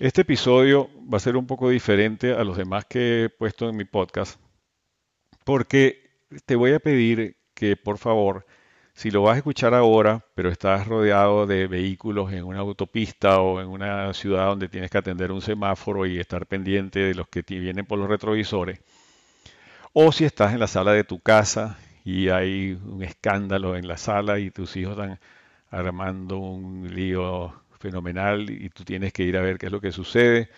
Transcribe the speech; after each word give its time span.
Este 0.00 0.22
episodio 0.22 0.88
va 1.12 1.18
a 1.18 1.20
ser 1.20 1.36
un 1.36 1.46
poco 1.46 1.68
diferente 1.68 2.32
a 2.32 2.42
los 2.42 2.56
demás 2.56 2.86
que 2.86 3.24
he 3.24 3.28
puesto 3.28 3.68
en 3.68 3.76
mi 3.76 3.84
podcast, 3.84 4.40
porque 5.44 6.22
te 6.46 6.56
voy 6.56 6.72
a 6.72 6.78
pedir 6.78 7.36
que 7.52 7.76
por 7.76 7.98
favor, 7.98 8.46
si 8.94 9.10
lo 9.10 9.20
vas 9.20 9.34
a 9.34 9.36
escuchar 9.36 9.74
ahora, 9.74 10.24
pero 10.34 10.48
estás 10.48 10.86
rodeado 10.88 11.46
de 11.46 11.66
vehículos 11.66 12.32
en 12.32 12.44
una 12.44 12.60
autopista 12.60 13.42
o 13.42 13.60
en 13.60 13.68
una 13.68 14.14
ciudad 14.14 14.46
donde 14.46 14.70
tienes 14.70 14.90
que 14.90 14.96
atender 14.96 15.32
un 15.32 15.42
semáforo 15.42 16.06
y 16.06 16.18
estar 16.18 16.46
pendiente 16.46 17.00
de 17.00 17.14
los 17.14 17.28
que 17.28 17.42
te 17.42 17.58
vienen 17.58 17.84
por 17.84 17.98
los 17.98 18.08
retrovisores, 18.08 18.80
o 19.92 20.12
si 20.12 20.24
estás 20.24 20.54
en 20.54 20.60
la 20.60 20.66
sala 20.66 20.92
de 20.94 21.04
tu 21.04 21.20
casa 21.20 21.78
y 22.06 22.30
hay 22.30 22.72
un 22.86 23.02
escándalo 23.02 23.76
en 23.76 23.86
la 23.86 23.98
sala 23.98 24.38
y 24.38 24.50
tus 24.50 24.78
hijos 24.78 24.92
están 24.92 25.20
armando 25.70 26.38
un 26.38 26.88
lío 26.94 27.52
fenomenal 27.80 28.50
y 28.50 28.68
tú 28.68 28.84
tienes 28.84 29.12
que 29.12 29.24
ir 29.24 29.36
a 29.36 29.40
ver 29.40 29.58
qué 29.58 29.66
es 29.66 29.72
lo 29.72 29.80
que 29.80 29.90
sucede. 29.90 30.50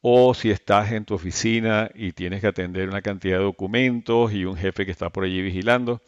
O 0.00 0.32
si 0.32 0.50
estás 0.50 0.92
en 0.92 1.04
tu 1.04 1.14
oficina 1.14 1.90
y 1.94 2.12
tienes 2.12 2.40
que 2.40 2.46
atender 2.46 2.88
una 2.88 3.02
cantidad 3.02 3.36
de 3.38 3.44
documentos 3.44 4.32
y 4.32 4.46
un 4.46 4.56
jefe 4.56 4.86
que 4.86 4.92
está 4.92 5.10
por 5.10 5.24
allí 5.24 5.42
vigilando. 5.42 6.00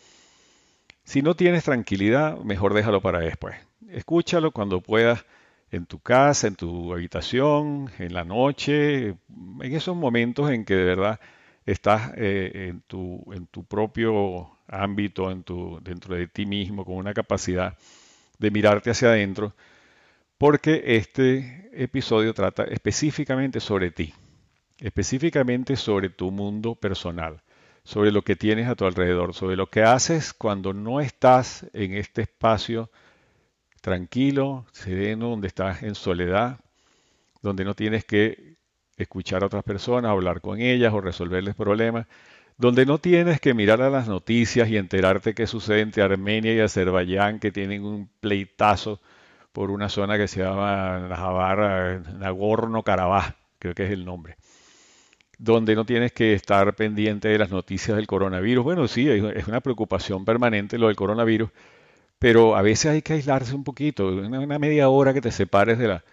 Si 1.05 1.21
no 1.21 1.35
tienes 1.35 1.65
tranquilidad, 1.65 2.39
mejor 2.39 2.73
déjalo 2.73 3.03
para 3.03 3.19
después. 3.19 3.57
Escúchalo 3.91 4.53
cuando 4.53 4.81
puedas 4.81 5.27
en 5.71 5.85
tu 5.85 5.99
casa, 5.99 6.47
en 6.47 6.55
tu 6.55 6.93
habitación, 6.95 7.91
en 7.99 8.15
la 8.15 8.25
noche, 8.25 9.09
en 9.09 9.75
esos 9.75 9.97
momentos 9.97 10.51
en 10.51 10.65
que 10.65 10.75
de 10.75 10.85
verdad 10.85 11.21
estás 11.67 12.13
eh, 12.17 12.69
en, 12.69 12.81
tu, 12.83 13.25
en 13.33 13.47
tu 13.47 13.65
propio 13.65 14.51
ámbito, 14.69 15.31
en 15.31 15.43
tu, 15.43 15.81
dentro 15.83 16.15
de 16.15 16.29
ti 16.29 16.47
mismo, 16.47 16.85
con 16.85 16.97
una 16.97 17.13
capacidad 17.13 17.77
de 18.39 18.51
mirarte 18.51 18.91
hacia 18.91 19.09
adentro 19.09 19.55
porque 20.43 20.83
este 20.97 21.71
episodio 21.73 22.35
trata 22.35 22.65
específicamente 22.65 23.61
sobre 23.61 23.93
ti, 23.93 24.13
específicamente 24.81 25.77
sobre 25.77 26.09
tu 26.09 26.33
mundo 26.33 26.75
personal, 26.75 27.41
sobre 27.85 28.11
lo 28.11 28.23
que 28.23 28.35
tienes 28.35 28.67
a 28.67 28.75
tu 28.75 28.85
alrededor, 28.85 29.35
sobre 29.35 29.55
lo 29.55 29.71
que 29.71 29.85
haces 29.85 30.33
cuando 30.33 30.73
no 30.73 31.01
estás 31.01 31.71
en 31.73 31.95
este 31.95 32.23
espacio 32.23 32.91
tranquilo, 33.83 34.67
sereno, 34.73 35.29
donde 35.29 35.47
estás 35.47 35.85
en 35.85 35.95
soledad, 35.95 36.59
donde 37.41 37.65
no 37.65 37.75
tienes 37.75 38.05
que 38.05 38.57
escuchar 38.97 39.45
a 39.45 39.47
otras 39.47 39.63
personas, 39.63 40.11
hablar 40.11 40.41
con 40.41 40.61
ellas 40.61 40.93
o 40.93 41.01
resolverles 41.01 41.55
problemas, 41.55 42.09
donde 42.57 42.85
no 42.85 42.99
tienes 42.99 43.41
que 43.41 43.55
mirar 43.55 43.81
a 43.81 43.91
las 43.91 44.09
noticias 44.09 44.69
y 44.69 44.77
enterarte 44.77 45.35
qué 45.35 45.47
sucede 45.47 45.83
entre 45.83 46.03
Armenia 46.03 46.53
y 46.53 46.59
Azerbaiyán, 46.59 47.39
que 47.39 47.53
tienen 47.53 47.85
un 47.85 48.11
pleitazo 48.19 49.01
por 49.53 49.71
una 49.71 49.89
zona 49.89 50.17
que 50.17 50.29
se 50.29 50.43
llama 50.43 50.99
Nagorno-Karabaj, 52.19 53.35
creo 53.59 53.75
que 53.75 53.85
es 53.85 53.91
el 53.91 54.05
nombre, 54.05 54.37
donde 55.39 55.75
no 55.75 55.85
tienes 55.85 56.13
que 56.13 56.35
estar 56.35 56.75
pendiente 56.75 57.29
de 57.29 57.39
las 57.39 57.51
noticias 57.51 57.97
del 57.97 58.07
coronavirus. 58.07 58.65
Bueno, 58.65 58.89
sí, 58.89 59.09
es 59.09 59.47
una 59.47 59.61
preocupación 59.61 60.25
permanente 60.25 60.79
lo 60.79 60.87
del 60.87 60.97
coronavirus, 60.97 61.51
pero 62.19 62.57
a 62.57 62.63
veces 62.63 62.93
hay 62.93 63.03
que 63.03 63.15
aislarse 63.15 63.55
un 63.55 63.65
poquito, 63.65 64.09
una, 64.09 64.59
media 64.59 64.89
hora 64.89 65.13
que 65.13 65.21
te 65.21 65.31
separes 65.31 65.79
de 65.79 65.89
la 65.89 66.05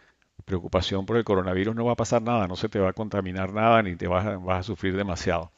preocupación 0.45 1.05
por 1.05 1.17
el 1.17 1.23
coronavirus 1.23 1.75
no 1.75 1.85
va 1.85 1.93
a 1.93 1.95
pasar 1.95 2.21
nada, 2.21 2.47
no 2.47 2.55
se 2.55 2.69
te 2.69 2.79
va 2.79 2.89
a 2.89 2.93
contaminar 2.93 3.53
nada 3.53 3.83
ni 3.83 3.95
te 3.95 4.07
vas 4.07 4.41
vas 4.43 4.59
a 4.61 4.63
sufrir 4.63 4.95
demasiado. 4.97 5.51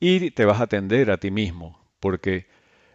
Y 0.00 0.30
te 0.30 0.44
vas 0.44 0.60
a 0.60 0.64
atender 0.64 1.10
a 1.10 1.18
ti 1.18 1.30
mismo, 1.30 1.78
porque 2.00 2.46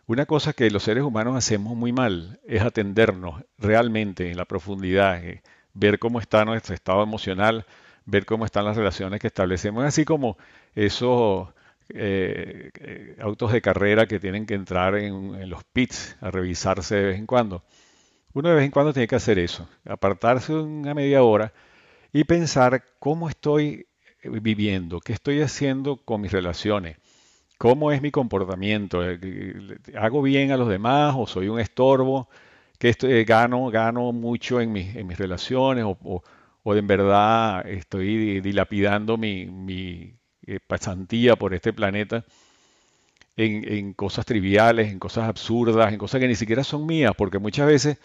una 0.06 0.26
cosa 0.26 0.54
que 0.54 0.70
los 0.70 0.84
seres 0.84 1.04
humanos 1.04 1.36
hacemos 1.36 1.76
muy 1.76 1.94
mal 1.94 2.40
es 2.46 2.62
atendernos 2.62 3.44
realmente 3.58 4.30
en 4.30 4.38
la 4.38 4.46
profundidad, 4.46 5.24
eh, 5.24 5.42
ver 5.74 6.00
cómo 6.00 6.20
está 6.20 6.44
nuestro 6.46 6.76
estado 6.76 7.04
emocional, 7.04 7.66
ver 8.06 8.26
cómo 8.26 8.46
están 8.46 8.66
las 8.66 8.76
relaciones 8.76 9.20
que 9.20 9.28
establecemos, 9.28 9.86
así 9.86 10.04
como 10.04 10.38
esos 10.76 11.48
eh, 11.90 12.72
eh, 12.80 13.18
autos 13.22 13.54
de 13.54 13.62
carrera 13.62 14.06
que 14.06 14.20
tienen 14.20 14.46
que 14.46 14.56
entrar 14.56 14.96
en, 14.96 15.36
en, 15.36 15.50
los 15.50 15.64
pits 15.64 16.18
a 16.22 16.32
revisarse 16.32 16.96
de 16.96 17.04
vez 17.06 17.20
en 17.20 17.26
cuando. 17.26 17.64
Uno 18.34 18.50
de 18.50 18.56
vez 18.56 18.66
en 18.66 18.72
cuando 18.72 18.94
tiene 18.94 19.08
que 19.08 19.16
hacer 19.16 19.40
eso, 19.40 19.70
apartarse 19.86 20.54
una 20.54 20.94
media 20.94 21.24
hora 21.24 21.54
y 22.12 22.26
pensar 22.26 22.84
cómo 23.00 23.30
estoy 23.30 23.88
viviendo, 24.24 25.00
qué 25.00 25.14
estoy 25.14 25.42
haciendo 25.42 25.98
con 25.98 26.22
mis 26.22 26.32
relaciones, 26.32 26.98
cómo 27.64 27.94
es 27.94 28.02
mi 28.02 28.12
comportamiento, 28.12 29.10
eh, 29.10 29.78
hago 29.98 30.22
bien 30.22 30.52
a 30.52 30.58
los 30.58 30.68
demás 30.68 31.16
o 31.18 31.26
soy 31.26 31.48
un 31.48 31.62
estorbo, 31.62 32.28
que 32.78 32.90
estoy, 32.90 33.14
eh, 33.14 33.24
gano, 33.24 33.68
gano 33.70 34.12
mucho 34.12 34.60
en 34.60 34.74
mis, 34.74 34.94
en 34.98 35.08
mis 35.08 35.18
relaciones 35.18 35.86
o, 35.86 36.22
o, 36.64 36.76
en 36.76 36.88
verdad 36.88 37.66
estoy 37.66 38.42
dilapidando 38.42 39.16
mi, 39.18 39.46
mi 39.46 40.14
eh, 40.46 40.60
pasantía 40.68 41.38
por 41.38 41.54
este 41.54 41.72
planeta 41.72 42.26
en, 43.38 43.64
en 43.72 43.94
cosas 43.94 44.26
triviales, 44.26 44.92
en 44.92 45.00
cosas 45.00 45.30
absurdas, 45.30 45.94
en 45.94 45.98
cosas 45.98 46.20
que 46.20 46.28
ni 46.28 46.36
siquiera 46.36 46.66
son 46.66 46.86
mías, 46.86 47.14
porque 47.18 47.40
muchas 47.40 47.68
veces 47.68 47.98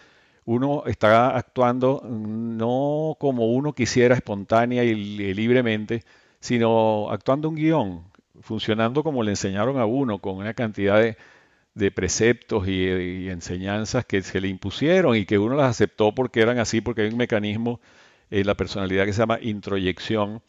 uno 0.45 0.83
está 0.85 1.35
actuando 1.35 2.01
no 2.05 3.17
como 3.19 3.47
uno 3.47 3.73
quisiera 3.73 4.15
espontánea 4.15 4.85
y 4.85 4.95
libremente, 5.33 6.03
sino 6.39 7.09
actuando 7.11 7.49
un 7.49 7.55
guion, 7.55 8.08
funcionando 8.41 9.03
como 9.03 9.23
le 9.23 9.31
enseñaron 9.31 9.79
a 9.79 9.85
uno, 9.85 10.19
con 10.19 10.35
una 10.37 10.53
cantidad 10.53 10.99
de, 11.73 11.91
preceptos 11.91 12.67
y, 12.67 13.29
enseñanzas 13.29 14.05
que 14.05 14.21
se 14.21 14.41
le 14.41 14.49
impusieron 14.49 15.15
y 15.15 15.25
que 15.25 15.37
uno 15.37 15.55
las 15.55 15.69
aceptó 15.69 16.13
porque 16.13 16.41
eran 16.41 16.59
así, 16.59 16.81
porque 16.81 17.03
hay 17.03 17.09
un 17.09 17.17
mecanismo 17.17 17.79
en 18.29 18.45
la 18.47 18.55
personalidad 18.55 19.05
que 19.05 19.13
se 19.13 19.19
llama 19.19 19.39
introyección, 19.41 20.41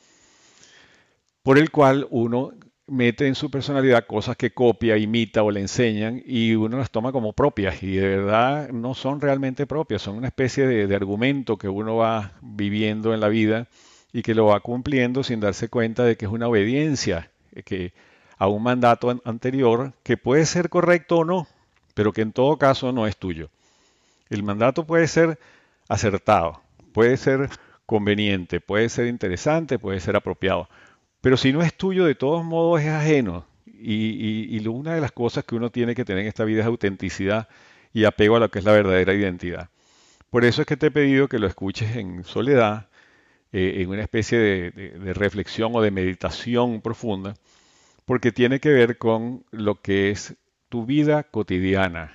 por 1.42 1.58
el 1.58 1.70
cual 1.70 2.06
uno 2.10 2.52
mete 2.90 3.28
en 3.28 3.36
su 3.36 3.50
personalidad 3.50 4.06
cosas 4.06 4.36
que 4.36 4.50
copia, 4.50 4.96
imita 4.96 5.42
o 5.42 5.50
le 5.50 5.60
enseñan 5.60 6.22
y 6.26 6.54
uno 6.54 6.78
las 6.78 6.90
toma 6.90 7.12
como 7.12 7.32
propias 7.32 7.82
y 7.82 7.94
de 7.94 8.08
verdad 8.16 8.70
no 8.70 8.94
son 8.94 9.20
realmente 9.20 9.66
propias, 9.66 10.02
son 10.02 10.16
una 10.16 10.26
especie 10.26 10.66
de, 10.66 10.94
argumento 10.94 11.56
que 11.56 11.68
uno 11.68 11.96
va 11.96 12.32
viviendo 12.42 13.14
en 13.14 13.20
la 13.20 13.28
vida 13.28 13.68
y 14.12 14.22
que 14.22 14.34
lo 14.34 14.46
va 14.46 14.60
cumpliendo 14.60 15.22
sin 15.22 15.38
darse 15.38 15.68
cuenta 15.68 16.04
de 16.04 16.16
que 16.16 16.26
es 16.26 16.32
una 16.32 16.48
obediencia 16.48 17.30
eh, 17.30 17.39
que, 17.64 17.92
a 18.38 18.48
un 18.48 18.62
mandato 18.62 19.20
anterior 19.24 19.92
que 20.02 20.16
puede 20.16 20.46
ser 20.46 20.70
correcto 20.70 21.18
o 21.18 21.24
no, 21.24 21.46
pero 21.94 22.12
que 22.12 22.22
en 22.22 22.32
todo 22.32 22.56
caso 22.56 22.90
no 22.90 23.06
es 23.06 23.16
tuyo. 23.16 23.50
El 24.30 24.42
mandato 24.42 24.86
puede 24.86 25.08
ser 25.08 25.38
acertado, 25.88 26.62
puede 26.92 27.16
ser 27.16 27.50
conveniente, 27.84 28.60
puede 28.60 28.88
ser 28.88 29.08
interesante, 29.08 29.78
puede 29.78 30.00
ser 30.00 30.16
apropiado, 30.16 30.68
pero 31.20 31.36
si 31.36 31.52
no 31.52 31.62
es 31.62 31.74
tuyo, 31.74 32.04
de 32.04 32.14
todos 32.14 32.44
modos 32.44 32.80
es 32.80 32.88
ajeno. 32.88 33.46
Y, 33.66 34.56
y, 34.56 34.66
una 34.68 34.94
de 34.94 35.00
las 35.00 35.12
cosas 35.12 35.44
que 35.44 35.54
uno 35.54 35.70
tiene 35.70 35.94
que 35.94 36.04
tener 36.04 36.22
en 36.22 36.28
esta 36.28 36.44
vida 36.44 36.60
es 36.60 36.66
autenticidad 36.66 37.48
y 37.94 38.04
apego 38.04 38.36
a 38.36 38.40
lo 38.40 38.50
que 38.50 38.58
es 38.58 38.64
la 38.64 38.72
verdadera 38.72 39.14
identidad. 39.14 39.70
Por 40.30 40.44
eso 40.44 40.62
es 40.62 40.66
que 40.66 40.76
te 40.76 40.86
he 40.86 40.90
pedido 40.90 41.28
que 41.28 41.38
lo 41.38 41.46
escuches 41.46 41.96
en 41.96 42.24
soledad, 42.24 42.88
eh, 43.52 43.82
en 43.82 43.88
una 43.90 44.02
especie 44.02 44.38
de, 44.38 45.14
reflexión 45.14 45.72
o 45.74 45.82
de 45.82 45.90
meditación 45.90 46.80
profunda, 46.80 47.34
porque 48.04 48.30
tiene 48.30 48.60
que 48.60 48.70
ver 48.70 48.96
con 48.96 49.44
lo 49.50 49.80
que 49.80 50.10
es 50.10 50.36
tu 50.68 50.86
vida 50.86 51.24
cotidiana. 51.24 52.12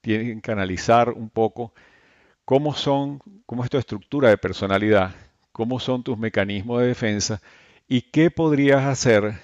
Tienes 0.00 0.40
que 0.42 0.52
analizar 0.52 1.10
un 1.10 1.28
poco 1.28 1.74
cómo 2.46 2.74
son, 2.74 3.20
cómo 3.44 3.62
es 3.62 3.70
tu 3.70 3.76
estructura 3.76 4.30
de 4.30 4.38
personalidad, 4.38 5.14
cómo 5.52 5.80
son 5.80 6.02
tus 6.02 6.16
mecanismos 6.16 6.80
de 6.80 6.88
defensa 6.88 7.42
y 7.86 8.02
qué 8.02 8.30
podrías 8.30 8.84
hacer 8.84 9.34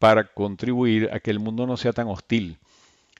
para 0.00 0.24
contribuir 0.24 1.10
a 1.12 1.20
que 1.20 1.30
el 1.30 1.38
mundo 1.38 1.66
no 1.68 1.76
sea 1.76 1.92
tan 1.92 2.08
hostil, 2.08 2.58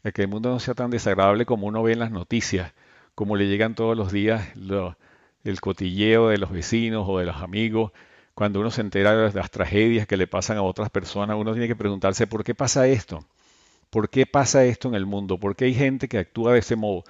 a 0.03 0.11
que 0.11 0.23
el 0.23 0.29
mundo 0.29 0.51
no 0.51 0.59
sea 0.59 0.75
tan 0.75 0.91
desagradable 0.91 1.47
como 1.47 1.69
uno 1.69 1.85
ve 1.85 1.93
en 1.93 2.01
las 2.01 2.11
noticias, 2.11 2.73
como 3.15 3.37
le 3.37 3.47
llegan 3.47 3.77
todos 3.77 3.97
los 3.97 4.11
días 4.13 4.57
los, 4.57 4.97
el 5.45 5.61
cotilleo 5.61 6.29
de 6.29 6.39
los 6.39 6.51
vecinos 6.51 7.05
o 7.09 7.19
de 7.19 7.27
los 7.27 7.37
amigos, 7.37 7.93
cuando 8.35 8.61
uno 8.61 8.71
se 8.71 8.81
entera 8.83 9.17
de 9.17 9.33
las 9.33 9.51
tragedias 9.51 10.07
que 10.07 10.17
le 10.17 10.27
pasan 10.27 10.59
a 10.59 10.63
otras 10.63 10.91
personas, 10.91 11.37
uno 11.39 11.53
tiene 11.53 11.69
que 11.69 11.77
preguntarse 11.77 12.27
por 12.27 12.45
qué 12.45 12.55
pasa 12.55 12.87
esto, 12.87 13.25
por 13.91 14.11
qué 14.11 14.27
pasa 14.27 14.65
esto 14.65 14.89
en 14.89 14.95
el 14.95 15.07
mundo, 15.07 15.39
por 15.39 15.57
qué 15.57 15.67
hay 15.67 15.75
gente 15.75 16.09
que 16.09 16.19
actúa 16.19 16.53
de 16.53 16.61
ese 16.61 16.77
modo, 16.77 17.05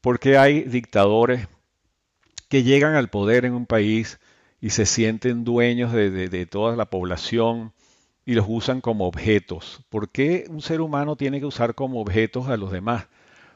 por 0.00 0.18
qué 0.18 0.38
hay 0.38 0.62
dictadores 0.62 1.48
que 2.48 2.62
llegan 2.62 2.94
al 2.94 3.10
poder 3.10 3.44
en 3.44 3.54
un 3.54 3.66
país 3.66 4.18
y 4.60 4.70
se 4.70 4.86
sienten 4.86 5.44
dueños 5.44 5.92
de, 5.92 6.10
de 6.10 6.46
toda 6.46 6.76
la 6.76 6.86
población 6.86 7.72
y 8.24 8.34
los 8.34 8.46
usan 8.48 8.80
como 8.80 9.06
objetos. 9.06 9.82
¿Por 9.88 10.10
qué 10.10 10.46
un 10.48 10.62
ser 10.62 10.80
humano 10.80 11.16
tiene 11.16 11.40
que 11.40 11.46
usar 11.46 11.74
como 11.74 12.00
objetos 12.00 12.48
a 12.48 12.56
los 12.56 12.70
demás? 12.70 13.06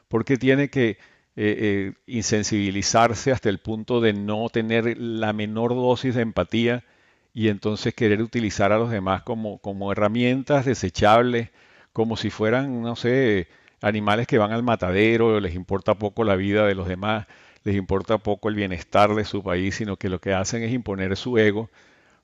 ¿Por 0.07 0.25
qué 0.25 0.37
tiene 0.37 0.69
que 0.69 0.97
eh, 1.37 1.55
eh, 1.59 1.93
insensibilizarse 2.07 3.31
hasta 3.31 3.49
el 3.49 3.59
punto 3.59 3.99
de 4.01 4.13
no 4.13 4.47
tener 4.49 4.97
la 4.97 5.33
menor 5.33 5.71
dosis 5.75 6.15
de 6.15 6.21
empatía 6.21 6.85
y 7.33 7.49
entonces 7.49 7.93
querer 7.93 8.21
utilizar 8.21 8.71
a 8.71 8.77
los 8.77 8.89
demás 8.89 9.23
como, 9.23 9.59
como 9.59 9.91
herramientas 9.91 10.65
desechables, 10.65 11.49
como 11.93 12.15
si 12.17 12.29
fueran, 12.29 12.81
no 12.81 12.95
sé, 12.95 13.49
animales 13.81 14.27
que 14.27 14.37
van 14.37 14.53
al 14.53 14.63
matadero, 14.63 15.39
les 15.41 15.55
importa 15.55 15.95
poco 15.95 16.23
la 16.23 16.35
vida 16.37 16.65
de 16.65 16.75
los 16.75 16.87
demás. 16.87 17.27
les 17.63 17.75
importa 17.75 18.17
poco 18.19 18.49
el 18.49 18.55
bienestar 18.55 19.15
de 19.15 19.25
su 19.25 19.43
país, 19.43 19.75
sino 19.75 19.97
que 19.97 20.09
lo 20.09 20.19
que 20.21 20.33
hacen 20.33 20.63
es 20.63 20.71
imponer 20.73 21.17
su 21.17 21.37
ego, 21.37 21.69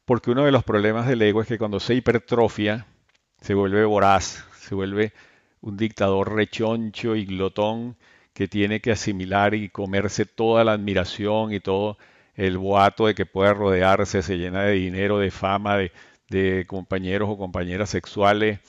porque 0.06 0.31
uno 0.31 0.46
de 0.46 0.52
los 0.52 0.63
problemas 0.63 1.08
del 1.08 1.22
ego 1.22 1.42
es 1.42 1.48
que 1.48 1.58
cuando 1.58 1.80
se 1.80 1.96
hipertrofia, 1.96 2.86
se 3.42 3.54
vuelve 3.56 3.86
voraz, 3.86 4.46
se 4.60 4.75
vuelve 4.75 5.13
un 5.62 5.78
dictador 5.78 6.34
rechoncho 6.36 7.16
y 7.16 7.25
glotón 7.25 7.98
que 8.42 8.48
tiene 8.48 8.80
que 8.80 8.90
asimilar 8.92 9.54
y 9.54 9.70
comerse 9.70 10.26
toda 10.26 10.64
la 10.64 10.74
admiración 10.74 11.54
y 11.54 11.60
todo 11.60 12.00
el 12.34 12.58
boato 12.58 13.06
de 13.06 13.14
que 13.14 13.28
pueda 13.28 13.54
rodearse, 13.54 14.24
se 14.24 14.40
llena 14.40 14.64
de 14.64 14.72
dinero, 14.72 15.20
de 15.20 15.30
fama, 15.30 15.78
de, 15.78 16.66
compañeros 16.66 17.30
o 17.30 17.38
compañeras 17.38 17.92
sexuales, 17.92 18.60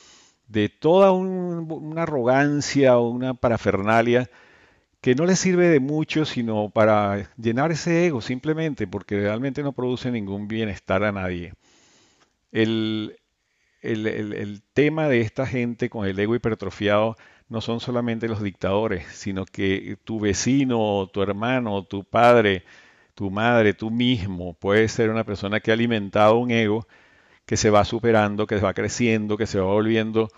de 0.47 0.69
toda 0.69 1.13
una 1.13 2.03
arrogancia 2.03 2.99
o 2.99 3.09
una 3.09 3.33
parafernalia 3.33 4.29
que 5.01 5.15
no 5.15 5.25
le 5.25 5.37
sirve 5.37 5.69
de 5.69 5.81
mucho 5.81 6.27
sino 6.27 6.69
para 6.69 7.31
llenar 7.39 7.73
ese 7.73 8.05
ego 8.07 8.21
simplemente 8.21 8.87
porque 8.87 9.19
realmente 9.19 9.63
no 9.63 9.73
produce 9.73 10.11
ningún 10.11 10.49
bienestar 10.49 11.03
a 11.03 11.13
nadie. 11.13 11.55
El, 12.51 13.17
el, 13.81 14.63
tema 14.75 15.09
de 15.09 15.23
esta 15.23 15.47
gente 15.47 15.89
con 15.89 16.07
el 16.07 16.19
ego 16.19 16.35
hipertrofiado 16.35 17.17
no 17.53 17.61
son 17.61 17.81
solamente 17.81 18.29
los 18.29 18.43
dictadores, 18.43 19.07
sino 19.13 19.45
que 19.45 19.99
tu 20.05 20.19
vecino, 20.19 21.09
tu 21.13 21.23
hermano, 21.23 21.85
tu 21.85 22.03
padre, 22.03 22.65
tu 23.15 23.31
madre, 23.31 23.75
tú 23.75 23.91
mismo, 23.91 24.55
puedes 24.55 24.93
ser 24.93 25.11
una 25.11 25.25
persona 25.25 25.61
que 25.61 25.71
ha 25.71 25.75
alimentado 25.75 26.39
un 26.39 26.51
ego 26.51 26.87
que 27.47 27.59
se 27.59 27.71
va 27.71 27.85
superando, 27.85 28.47
que 28.47 28.57
se 28.57 28.63
va 28.63 28.73
creciendo, 28.73 29.37
que 29.37 29.47
se 29.47 29.61
va 29.61 29.67
volviendo 29.67 30.31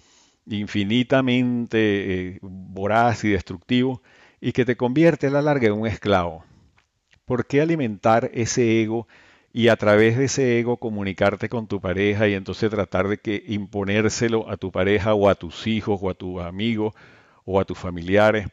infinitamente 0.46 1.78
eh, 2.34 2.38
voraz 2.42 3.24
y 3.24 3.30
destructivo 3.30 4.02
y 4.40 4.52
que 4.52 4.64
te 4.64 4.76
convierte 4.76 5.28
a 5.28 5.30
la 5.30 5.42
larga 5.42 5.68
en 5.68 5.74
un 5.74 5.86
esclavo. 5.86 6.44
¿Por 7.26 7.46
qué 7.46 7.60
alimentar 7.60 8.30
ese 8.34 8.82
ego 8.82 9.06
y 9.56 9.68
a 9.68 9.76
través 9.76 10.18
de 10.18 10.24
ese 10.24 10.58
ego 10.58 10.78
comunicarte 10.78 11.48
con 11.48 11.68
tu 11.68 11.80
pareja 11.80 12.26
y 12.26 12.34
entonces 12.34 12.68
tratar 12.70 13.06
de 13.06 13.18
que 13.18 13.44
imponérselo 13.46 14.50
a 14.50 14.56
tu 14.56 14.72
pareja 14.72 15.14
o 15.14 15.28
a 15.28 15.36
tus 15.36 15.68
hijos 15.68 16.00
o 16.02 16.10
a 16.10 16.14
tus 16.14 16.42
amigos 16.42 16.92
o 17.44 17.60
a 17.60 17.64
tus 17.64 17.78
familiares 17.78 18.48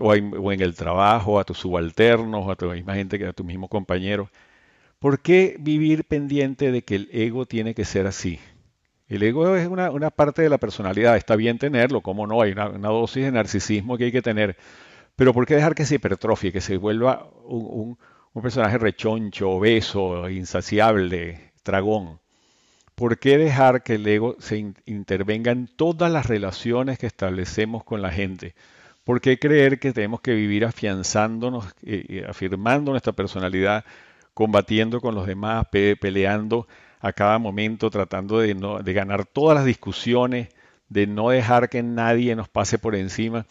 o, 0.00 0.14
en 0.14 0.60
el 0.62 0.74
trabajo, 0.74 1.38
a 1.38 1.44
tus 1.44 1.58
subalternos 1.58 2.46
o 2.46 2.50
a 2.50 2.56
tu 2.56 2.64
misma 2.70 2.94
gente 2.94 3.22
a 3.26 3.34
tus 3.34 3.44
mismos 3.44 3.68
compañeros. 3.68 4.30
¿Por 4.98 5.20
qué 5.20 5.56
vivir 5.60 6.04
pendiente 6.04 6.72
de 6.72 6.80
que 6.80 6.94
el 6.94 7.10
ego 7.12 7.44
tiene 7.44 7.74
que 7.74 7.84
ser 7.84 8.06
así? 8.06 8.40
El 9.06 9.22
ego 9.24 9.54
es 9.54 9.68
una, 9.68 10.10
parte 10.10 10.40
de 10.40 10.48
la 10.48 10.56
personalidad, 10.56 11.18
está 11.18 11.36
bien 11.36 11.58
tenerlo, 11.58 12.00
como 12.00 12.26
no, 12.26 12.40
hay 12.40 12.52
una, 12.52 12.68
dosis 12.70 13.24
de 13.24 13.32
narcisismo 13.32 13.98
que 13.98 14.04
hay 14.04 14.12
que 14.12 14.22
tener, 14.22 14.56
pero 15.14 15.34
¿por 15.34 15.44
qué 15.44 15.56
dejar 15.56 15.74
que 15.74 15.84
se 15.84 15.96
hipertrofie, 15.96 16.52
que 16.52 16.62
se 16.62 16.78
vuelva 16.78 17.28
un 17.44 17.98
personaje 18.42 18.78
rechoncho, 18.78 19.50
obeso, 19.50 20.28
insaciable, 20.28 21.52
dragón. 21.64 22.20
¿Por 22.94 23.18
qué 23.18 23.38
dejar 23.38 23.82
que 23.82 23.94
el 23.94 24.06
ego 24.06 24.36
se 24.40 24.72
intervenga 24.86 25.52
en 25.52 25.68
todas 25.68 26.10
las 26.10 26.26
relaciones 26.26 26.98
que 26.98 27.06
establecemos 27.06 27.84
con 27.84 28.02
la 28.02 28.10
gente? 28.10 28.54
¿Por 29.04 29.20
qué 29.20 29.38
creer 29.38 29.78
que 29.78 29.92
tenemos 29.92 30.20
que 30.20 30.34
vivir 30.34 30.64
afianzándonos, 30.64 31.74
eh, 31.82 32.26
afirmando 32.28 32.90
nuestra 32.90 33.12
personalidad, 33.12 33.84
combatiendo 34.34 35.00
con 35.00 35.14
los 35.14 35.26
demás, 35.26 35.66
peleando 35.70 36.66
a 37.00 37.12
cada 37.12 37.38
momento, 37.38 37.90
tratando 37.90 38.40
de 38.40 38.92
ganar 38.92 39.24
todas 39.24 39.56
las 39.56 39.64
discusiones, 39.64 40.48
de 40.88 41.06
no 41.06 41.30
dejar 41.30 41.68
que 41.68 41.82
nadie 41.82 42.34
nos 42.36 42.48
pase 42.48 42.78
por 42.78 42.94
encima? 42.94 43.46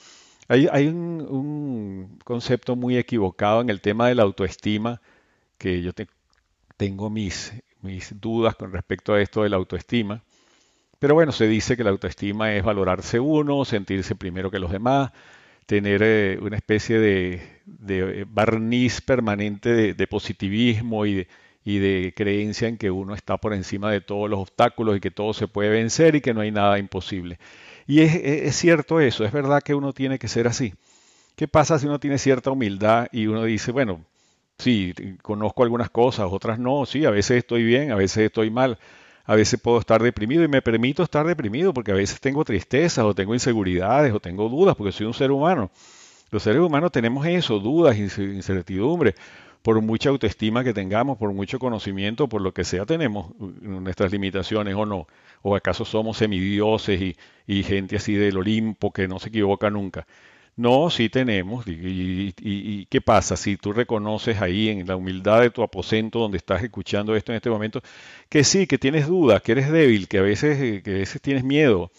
Hay, 0.49 0.87
un, 0.87 2.19
concepto 2.23 2.75
muy 2.75 2.97
equivocado 2.97 3.61
en 3.61 3.69
el 3.69 3.81
tema 3.81 4.07
de 4.07 4.15
la 4.15 4.23
autoestima, 4.23 5.01
que 5.57 5.81
yo 5.81 5.91
tengo 6.77 7.09
mis, 7.09 7.53
mis 7.81 8.19
dudas 8.19 8.55
con 8.55 8.71
respecto 8.71 9.13
a 9.13 9.21
esto 9.21 9.43
de 9.43 9.49
la 9.49 9.57
autoestima. 9.57 10.23
Pero 10.99 11.15
bueno, 11.15 11.31
se 11.31 11.47
dice 11.47 11.77
que 11.77 11.83
la 11.83 11.91
autoestima 11.91 12.53
es 12.53 12.63
valorarse 12.63 13.19
uno, 13.19 13.65
sentirse 13.65 14.15
primero 14.15 14.49
que 14.49 14.59
los 14.59 14.71
demás, 14.71 15.11
tener 15.65 16.01
eh, 16.03 16.39
una 16.41 16.57
especie 16.57 16.97
de, 16.99 18.25
barniz 18.29 19.01
permanente 19.01 19.93
de, 19.93 20.07
positivismo 20.07 21.05
y 21.05 21.15
de, 21.15 21.27
y 21.65 21.79
de 21.79 22.13
creencia 22.15 22.67
en 22.69 22.77
que 22.77 22.89
uno 22.89 23.13
está 23.15 23.37
por 23.37 23.53
encima 23.53 23.91
de 23.91 24.01
todos 24.01 24.29
los 24.29 24.39
obstáculos 24.39 24.97
y 24.97 25.01
que 25.01 25.11
todo 25.11 25.33
se 25.33 25.47
puede 25.47 25.69
vencer 25.69 26.15
y 26.15 26.21
que 26.21 26.33
no 26.33 26.41
hay 26.41 26.51
nada 26.51 26.79
imposible. 26.79 27.37
Y 27.87 28.01
es, 28.01 28.55
cierto 28.55 28.99
eso, 28.99 29.23
es 29.23 29.31
verdad 29.31 29.63
que 29.63 29.73
uno 29.73 29.93
tiene 29.93 30.19
que 30.19 30.27
ser 30.27 30.47
así. 30.47 30.73
¿Qué 31.37 31.47
pasa 31.47 31.79
si 31.79 31.87
uno 31.87 31.99
tiene 31.99 32.17
cierta 32.17 32.51
humildad 32.51 33.07
y 33.13 33.27
uno 33.27 33.43
dice, 33.43 33.71
bueno, 33.71 34.01
sí, 34.57 34.93
conozco 35.21 35.63
algunas 35.63 35.89
cosas, 35.89 36.27
otras 36.29 36.59
no, 36.59 36.85
sí, 36.85 37.05
a 37.05 37.11
veces 37.11 37.37
estoy 37.37 37.63
bien, 37.63 37.91
a 37.91 37.95
veces 37.95 38.25
estoy 38.25 38.49
mal, 38.49 38.77
a 39.23 39.35
veces 39.35 39.59
puedo 39.61 39.79
estar 39.79 40.01
deprimido 40.03 40.43
y 40.43 40.49
me 40.49 40.61
permito 40.61 41.01
estar 41.03 41.25
deprimido 41.25 41.73
porque 41.73 41.91
a 41.91 41.95
veces 41.95 42.19
tengo 42.19 42.43
tristezas 42.43 43.05
o 43.05 43.15
tengo 43.15 43.33
inseguridades 43.33 44.13
o 44.13 44.19
tengo 44.19 44.49
dudas 44.49 44.75
porque 44.75 44.91
soy 44.91 45.05
un 45.05 45.13
ser 45.13 45.31
humano. 45.31 45.71
Los 46.29 46.43
seres 46.43 46.61
humanos 46.61 46.91
tenemos 46.91 47.25
eso, 47.25 47.59
dudas, 47.59 47.97
incertidumbre 47.97 49.15
por 49.61 49.81
mucha 49.81 50.09
autoestima 50.09 50.63
que 50.63 50.73
tengamos, 50.73 51.17
por 51.17 51.33
mucho 51.33 51.59
conocimiento, 51.59 52.27
por 52.27 52.41
lo 52.41 52.53
que 52.53 52.63
sea, 52.63 52.85
tenemos 52.85 53.31
nuestras 53.39 54.11
limitaciones 54.11 54.75
o 54.75 54.85
no. 54.85 55.07
¿O 55.41 55.55
acaso 55.55 55.85
somos 55.85 56.17
semidioses 56.17 57.15
y, 57.47 57.63
gente 57.63 57.97
así 57.97 58.13
del 58.13 58.37
Olimpo 58.37 58.91
que 58.91 59.07
no 59.07 59.19
se 59.19 59.29
equivoca 59.29 59.69
nunca? 59.69 60.07
No, 60.55 60.89
sí 60.89 61.09
tenemos. 61.09 61.65
Y, 61.67 62.85
qué 62.89 63.01
pasa 63.01 63.37
si 63.37 63.57
tú 63.57 63.73
reconoces 63.73 64.41
ahí 64.41 64.69
en 64.69 64.87
la 64.87 64.95
humildad 64.95 65.41
de 65.41 65.51
tu 65.51 65.63
aposento 65.63 66.19
donde 66.19 66.37
estás 66.37 66.63
escuchando 66.63 67.15
esto 67.15 67.31
en 67.31 67.37
este 67.37 67.49
momento, 67.49 67.81
que 68.29 68.43
sí, 68.43 68.67
que 68.67 68.77
tienes 68.77 69.07
dudas, 69.07 69.41
que 69.41 69.53
eres 69.53 69.71
débil, 69.71 70.07
que 70.07 70.19
a 70.19 70.21
veces, 70.21 70.83
que 70.83 70.91
a 70.91 70.93
veces 70.93 71.21
tienes 71.21 71.43
miedo, 71.43 71.91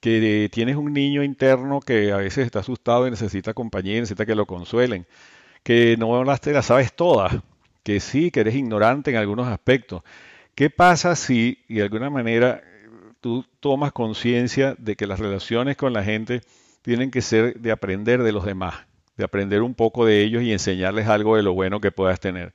que 0.00 0.48
tienes 0.52 0.76
un 0.76 0.92
niño 0.92 1.22
interno 1.22 1.80
que 1.80 2.12
a 2.12 2.16
veces 2.18 2.46
está 2.46 2.60
asustado 2.60 3.06
y 3.06 3.10
necesita 3.10 3.54
compañía, 3.54 3.94
necesita 4.00 4.26
que 4.26 4.34
lo 4.34 4.46
consuelen 4.46 5.06
que 5.62 5.96
no 5.98 6.24
las 6.24 6.40
te 6.40 6.52
las 6.52 6.66
sabes 6.66 6.92
todas, 6.94 7.34
que 7.82 8.00
sí, 8.00 8.30
que 8.30 8.40
eres 8.40 8.54
ignorante 8.54 9.10
en 9.10 9.16
algunos 9.16 9.48
aspectos. 9.48 10.02
¿Qué 10.54 10.70
pasa 10.70 11.16
si, 11.16 11.64
de 11.68 11.82
alguna 11.82 12.10
manera, 12.10 12.62
tú 13.22 13.46
tomas 13.60 13.92
conciencia 13.92 14.74
de 14.78 14.96
que 14.96 15.06
las 15.06 15.18
relaciones 15.18 15.78
con 15.78 15.94
la 15.94 16.04
gente 16.04 16.42
tienen 16.82 17.10
que 17.10 17.22
ser 17.22 17.58
de 17.58 17.72
aprender 17.72 18.22
de 18.22 18.32
los 18.32 18.44
demás, 18.44 18.74
de 19.16 19.24
aprender 19.24 19.62
un 19.62 19.74
poco 19.74 20.04
de 20.04 20.22
ellos 20.22 20.42
y 20.42 20.52
enseñarles 20.52 21.08
algo 21.08 21.36
de 21.36 21.42
lo 21.42 21.54
bueno 21.54 21.80
que 21.80 21.90
puedas 21.90 22.20
tener? 22.20 22.52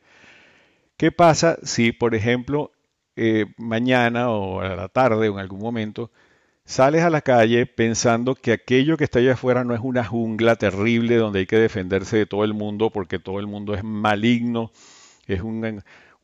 ¿Qué 0.98 1.12
pasa 1.12 1.58
si, 1.64 1.92
por 1.92 2.14
ejemplo, 2.14 2.72
eh, 3.16 3.46
mañana 3.58 4.30
o 4.30 4.62
a 4.62 4.76
la 4.76 4.90
tarde 4.90 5.30
o 5.30 5.34
en 5.34 5.40
algún 5.40 5.60
momento, 5.60 6.12
Sales 6.68 7.04
a 7.04 7.10
la 7.10 7.22
calle 7.22 7.66
pensando 7.66 8.36
que 8.36 8.52
aquello 8.52 8.98
que 8.98 9.06
está 9.06 9.20
allá 9.20 9.34
afuera 9.34 9.64
no 9.64 9.74
es 9.74 9.80
una 9.82 10.04
jungla 10.04 10.58
terrible 10.58 11.16
donde 11.16 11.40
hay 11.40 11.46
que 11.46 11.56
defenderse 11.56 12.18
de 12.18 12.26
todo 12.26 12.44
el 12.44 12.54
mundo 12.54 12.90
porque 12.90 13.20
todo 13.20 13.40
el 13.40 13.48
mundo 13.48 13.74
es 13.74 13.86
maligno, 13.86 14.74
es 15.28 15.42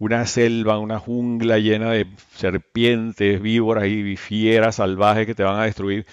una, 0.03 0.25
selva, 0.25 0.79
una 0.79 0.99
jungla 0.99 1.59
llena 1.59 1.91
de 1.91 2.07
serpientes, 2.35 3.41
víboras 3.41 3.85
y 3.87 4.17
fieras 4.17 4.75
salvajes 4.75 5.25
que 5.25 5.33
te 5.33 5.43
van 5.43 5.59
a 5.59 5.63
destruir, 5.63 6.05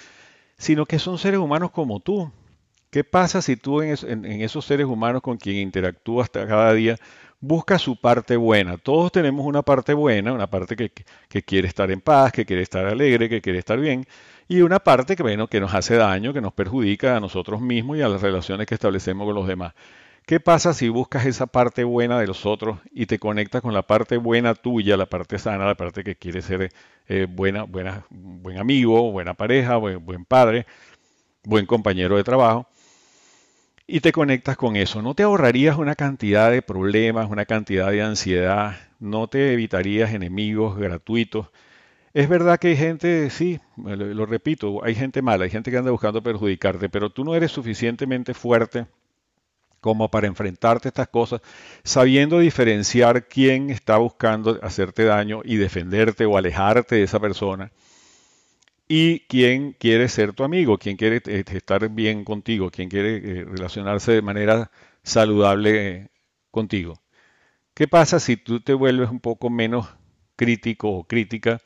sino 0.56 0.87
que 0.87 1.00
son 1.00 1.18
seres 1.18 1.40
humanos 1.40 1.73
como 1.73 1.99
tú. 1.99 2.30
¿Qué 2.90 3.02
pasa 3.04 3.42
si 3.42 3.56
tú 3.56 3.82
en, 3.82 4.25
esos 4.42 4.64
seres 4.64 4.87
humanos 4.87 5.23
con 5.23 5.38
quien 5.38 5.56
interactúas 5.56 6.30
cada 6.30 6.73
día 6.73 6.97
buscas 7.40 7.82
su 7.82 7.97
parte 7.97 8.37
buena? 8.37 8.76
Todos 8.78 9.11
tenemos 9.11 9.44
una 9.44 9.62
parte 9.62 9.92
buena, 9.92 10.32
una 10.32 10.49
parte 10.49 10.76
que, 10.76 10.92
que, 11.28 11.42
quiere 11.42 11.66
estar 11.66 11.90
en 11.90 12.00
paz, 12.00 12.32
que 12.32 12.47
quiere 12.47 12.62
estar 12.62 12.87
alegre, 12.87 13.28
que 13.28 13.40
quiere 13.40 13.59
estar 13.59 13.78
bien, 13.78 14.06
y 14.49 14.61
una 14.62 14.78
parte 14.80 15.16
que, 15.16 15.23
bueno, 15.23 15.49
que 15.49 15.61
nos 15.61 15.75
hace 15.75 15.97
daño, 15.97 16.32
que 16.32 16.40
nos 16.40 16.52
perjudica 16.52 17.16
a 17.16 17.20
nosotros 17.20 17.61
mismos 17.61 17.99
y 17.99 18.02
a 18.02 18.09
las 18.09 18.23
relaciones 18.23 18.66
que 18.66 18.75
establecemos 18.75 19.26
con 19.26 19.35
los 19.35 19.47
demás. 19.49 19.75
¿Qué 20.31 20.39
pasa 20.39 20.75
si 20.75 20.89
buscas 20.89 21.27
esa 21.27 21.49
parte 21.49 21.83
buena 21.83 22.21
de 22.21 22.29
los 22.29 22.47
otros 22.47 22.79
y 22.93 23.07
te 23.07 23.19
conectas 23.19 23.63
con 23.63 23.75
la 23.75 23.83
parte 23.83 24.17
buena 24.17 24.55
tuya, 24.55 24.97
la 24.97 25.07
parte 25.07 25.41
sana, 25.41 25.67
la 25.67 25.75
parte 25.75 26.05
que 26.05 26.15
quiere 26.15 26.41
ser 26.41 26.73
eh, 27.09 27.27
buena, 27.29 27.65
buena, 27.65 28.07
buen 28.11 28.57
amigo, 28.59 29.11
buena 29.11 29.35
pareja, 29.35 29.77
buen 29.77 30.25
padre, 30.25 30.67
buen 31.43 31.67
compañero 31.67 32.17
de 32.17 32.23
trabajo? 32.23 32.69
y 33.89 33.99
te 33.99 34.13
conectas 34.13 34.57
con 34.57 34.77
eso. 34.77 35.03
No 35.03 35.17
te 35.17 35.25
ahorrarías 35.25 35.77
una 35.77 35.97
cantidad 35.97 36.49
de 36.49 36.63
problemas, 36.63 37.29
una 37.29 37.45
cantidad 37.45 37.91
de 37.91 38.03
ansiedad, 38.03 38.77
no 39.01 39.27
te 39.27 39.53
evitarías 39.53 40.15
enemigos 40.15 40.79
gratuitos. 40.79 41.49
Es 42.15 42.29
verdad 42.29 42.61
que 42.61 42.69
hay 42.69 42.77
gente, 42.77 43.31
sí, 43.31 43.59
lo 43.77 44.27
repito, 44.27 44.85
hay 44.85 44.95
gente 44.95 45.23
mala, 45.23 45.43
hay 45.43 45.51
gente 45.51 45.73
que 45.73 45.79
anda 45.79 45.91
buscando 45.91 46.23
perjudicarte, 46.23 46.89
pero 46.89 47.11
tú 47.11 47.25
no 47.25 47.35
eres 47.35 47.51
suficientemente 47.51 48.33
fuerte 48.33 48.87
como 49.81 50.11
para 50.11 50.27
enfrentarte 50.27 50.89
a 50.89 50.91
estas 50.91 51.09
cosas, 51.09 51.41
sabiendo 51.85 52.39
diferenciar 52.39 53.29
quién 53.29 53.71
está 53.71 53.97
buscando 53.99 54.59
hacerte 54.63 55.05
daño 55.05 55.41
y 55.45 55.57
defenderte 55.57 56.27
o 56.27 56.37
alejarte 56.37 56.97
de 56.97 57.03
esa 57.05 57.21
persona 57.21 57.73
y 58.93 59.21
quién 59.29 59.73
quiere 59.79 60.09
ser 60.09 60.33
tu 60.33 60.43
amigo, 60.43 60.77
quién 60.77 60.97
quiere 60.97 61.23
eh, 61.27 61.45
estar 61.53 61.89
bien 61.91 62.25
contigo, 62.25 62.73
quién 62.73 62.89
quiere 62.89 63.19
eh, 63.19 63.45
relacionarse 63.45 64.11
de 64.11 64.21
manera 64.21 64.73
saludable 65.05 66.11
contigo. 66.51 67.01
¿Qué 67.73 67.87
pasa 67.87 68.19
si 68.19 68.37
tú 68.37 68.61
te 68.61 68.75
vuelves 68.75 69.09
un 69.09 69.21
poco 69.21 69.49
menos 69.49 69.87
crítico 70.35 70.91
o 70.91 71.05
crítica? 71.05 71.61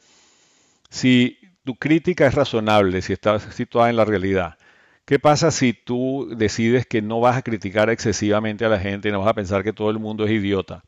Si 0.91 1.39
tu 1.65 1.77
crítica 1.77 2.27
es 2.27 2.35
razonable, 2.35 3.01
si 3.01 3.15
estás 3.15 3.43
situada 3.55 3.89
en 3.89 3.97
la 3.97 4.05
realidad. 4.05 4.59
¿Qué 5.05 5.19
pasa 5.19 5.51
si 5.51 5.75
tú 5.75 6.29
decides 6.35 6.87
que 6.87 7.03
no 7.03 7.21
vas 7.21 7.37
a 7.37 7.43
criticar 7.43 7.91
excesivamente 7.91 8.65
a 8.65 8.71
la 8.71 8.79
gente 8.81 9.11
y 9.11 9.13
no 9.13 9.21
vas 9.21 9.29
a 9.29 9.35
pensar 9.35 9.63
que 9.63 9.75
todo 9.75 9.91
el 9.91 9.99
mundo 9.99 10.25
es 10.25 10.31
idiota? 10.31 10.83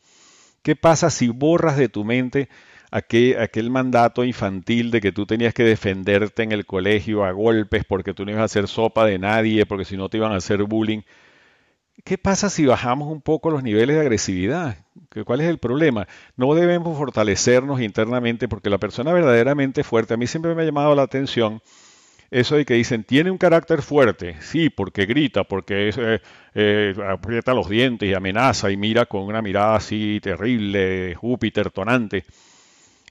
¿Qué 0.62 0.74
pasa 0.74 1.10
si 1.10 1.28
borras 1.28 1.76
de 1.76 1.90
tu 1.90 2.02
mente 2.02 2.48
aquel, 2.90 3.38
aquel, 3.38 3.70
mandato 3.70 4.24
infantil 4.24 4.90
de 4.90 5.02
que 5.02 5.12
tú 5.12 5.26
tenías 5.26 5.52
que 5.52 5.64
defenderte 5.64 6.42
en 6.42 6.52
el 6.52 6.64
colegio 6.64 7.24
a 7.24 7.32
golpes 7.32 7.84
porque 7.84 8.14
tú 8.14 8.24
no 8.24 8.30
ibas 8.30 8.40
a 8.40 8.44
hacer 8.44 8.68
sopa 8.68 9.04
de 9.04 9.18
nadie, 9.18 9.66
porque 9.66 9.84
si 9.84 9.98
no 9.98 10.08
te 10.08 10.16
iban 10.16 10.32
a 10.32 10.36
hacer 10.36 10.62
bullying? 10.62 11.02
¿Qué 12.02 12.16
pasa 12.16 12.48
si 12.48 12.64
bajamos 12.64 13.12
un 13.12 13.20
poco 13.20 13.50
los 13.50 13.62
niveles 13.62 13.96
de 13.96 14.00
agresividad? 14.00 14.78
¿Cuál 15.26 15.42
es 15.42 15.48
el 15.48 15.58
problema? 15.58 16.08
No 16.36 16.54
debemos 16.54 16.96
fortalecernos 16.96 17.82
internamente 17.82 18.48
porque 18.48 18.70
la 18.70 18.78
persona 18.78 19.12
verdaderamente 19.12 19.84
fuerte, 19.84 20.14
a 20.14 20.16
mí 20.16 20.26
siempre 20.26 20.54
me 20.54 20.62
ha 20.62 20.64
llamado 20.64 20.94
la 20.94 21.02
atención 21.02 21.60
eso 22.30 22.56
de 22.56 22.64
que 22.64 22.74
dicen, 22.74 23.04
tiene 23.04 23.30
un 23.30 23.38
carácter 23.38 23.82
fuerte, 23.82 24.36
sí, 24.40 24.70
porque 24.70 25.06
grita, 25.06 25.44
porque 25.44 25.90
eh, 25.96 26.20
eh, 26.54 26.94
aprieta 27.08 27.54
los 27.54 27.68
dientes 27.68 28.08
y 28.08 28.14
amenaza 28.14 28.70
y 28.70 28.76
mira 28.76 29.06
con 29.06 29.22
una 29.22 29.42
mirada 29.42 29.76
así 29.76 30.20
terrible, 30.20 31.14
Júpiter, 31.14 31.70
tonante. 31.70 32.24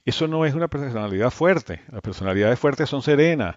Eso 0.04 0.28
no 0.28 0.44
es 0.44 0.54
una 0.54 0.68
personalidad 0.68 1.30
fuerte. 1.30 1.80
Las 1.90 2.02
personalidades 2.02 2.58
fuertes 2.58 2.88
son 2.88 3.02
serenas. 3.02 3.56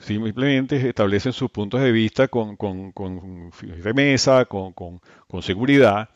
Simplemente 0.00 0.88
establecen 0.88 1.32
sus 1.32 1.50
puntos 1.50 1.80
de 1.82 1.92
vista 1.92 2.28
con, 2.28 2.56
con, 2.56 2.92
con 2.92 3.50
remesa, 3.82 4.46
con, 4.46 4.72
con 4.72 5.42
seguridad. 5.42 6.08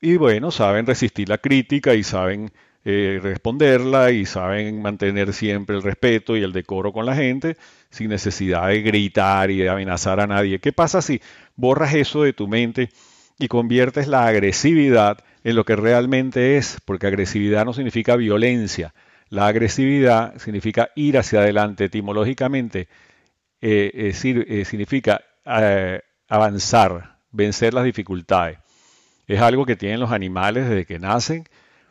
Y 0.00 0.16
bueno, 0.16 0.52
saben 0.52 0.86
resistir 0.86 1.28
la 1.28 1.38
crítica 1.38 1.94
y 1.94 2.04
saben 2.04 2.52
eh, 2.84 3.18
responderla 3.22 4.12
y 4.12 4.24
saben 4.24 4.80
mantener 4.80 5.32
siempre 5.32 5.76
el 5.76 5.82
respeto 5.82 6.36
y 6.36 6.42
el 6.42 6.52
decoro 6.52 6.92
con 6.92 7.06
la 7.06 7.16
gente 7.16 7.56
sin 7.90 8.08
necesidad 8.08 8.68
de 8.68 8.82
gritar 8.82 9.50
y 9.50 9.58
de 9.58 9.68
amenazar 9.68 10.20
a 10.20 10.26
nadie. 10.26 10.60
¿Qué 10.60 10.72
pasa 10.72 11.02
si 11.02 11.20
borras 11.56 11.94
eso 11.94 12.22
de 12.22 12.32
tu 12.32 12.46
mente 12.46 12.90
y 13.38 13.48
conviertes 13.48 14.06
la 14.06 14.26
agresividad 14.26 15.18
en 15.42 15.56
lo 15.56 15.64
que 15.64 15.76
realmente 15.76 16.56
es? 16.56 16.78
Porque 16.84 17.08
agresividad 17.08 17.64
no 17.64 17.72
significa 17.72 18.16
violencia. 18.16 18.94
La 19.28 19.48
agresividad 19.48 20.38
significa 20.38 20.90
ir 20.94 21.18
hacia 21.18 21.40
adelante 21.40 21.86
etimológicamente, 21.86 22.88
eh, 23.60 24.12
eh, 24.14 24.64
significa 24.64 25.20
avanzar, 26.28 27.18
vencer 27.32 27.74
las 27.74 27.84
dificultades. 27.84 28.58
Es 29.26 29.40
algo 29.40 29.66
que 29.66 29.76
tienen 29.76 30.00
los 30.00 30.12
animales 30.12 30.68
desde 30.68 30.86
que 30.86 30.98
nacen 30.98 31.44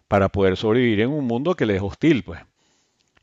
para 0.07 0.29
poder 0.29 0.57
sobrevivir 0.57 1.01
en 1.01 1.09
un 1.09 1.25
mundo 1.25 1.55
que 1.55 1.65
les 1.65 1.77
es 1.77 1.81
hostil, 1.81 2.23
pues. 2.23 2.41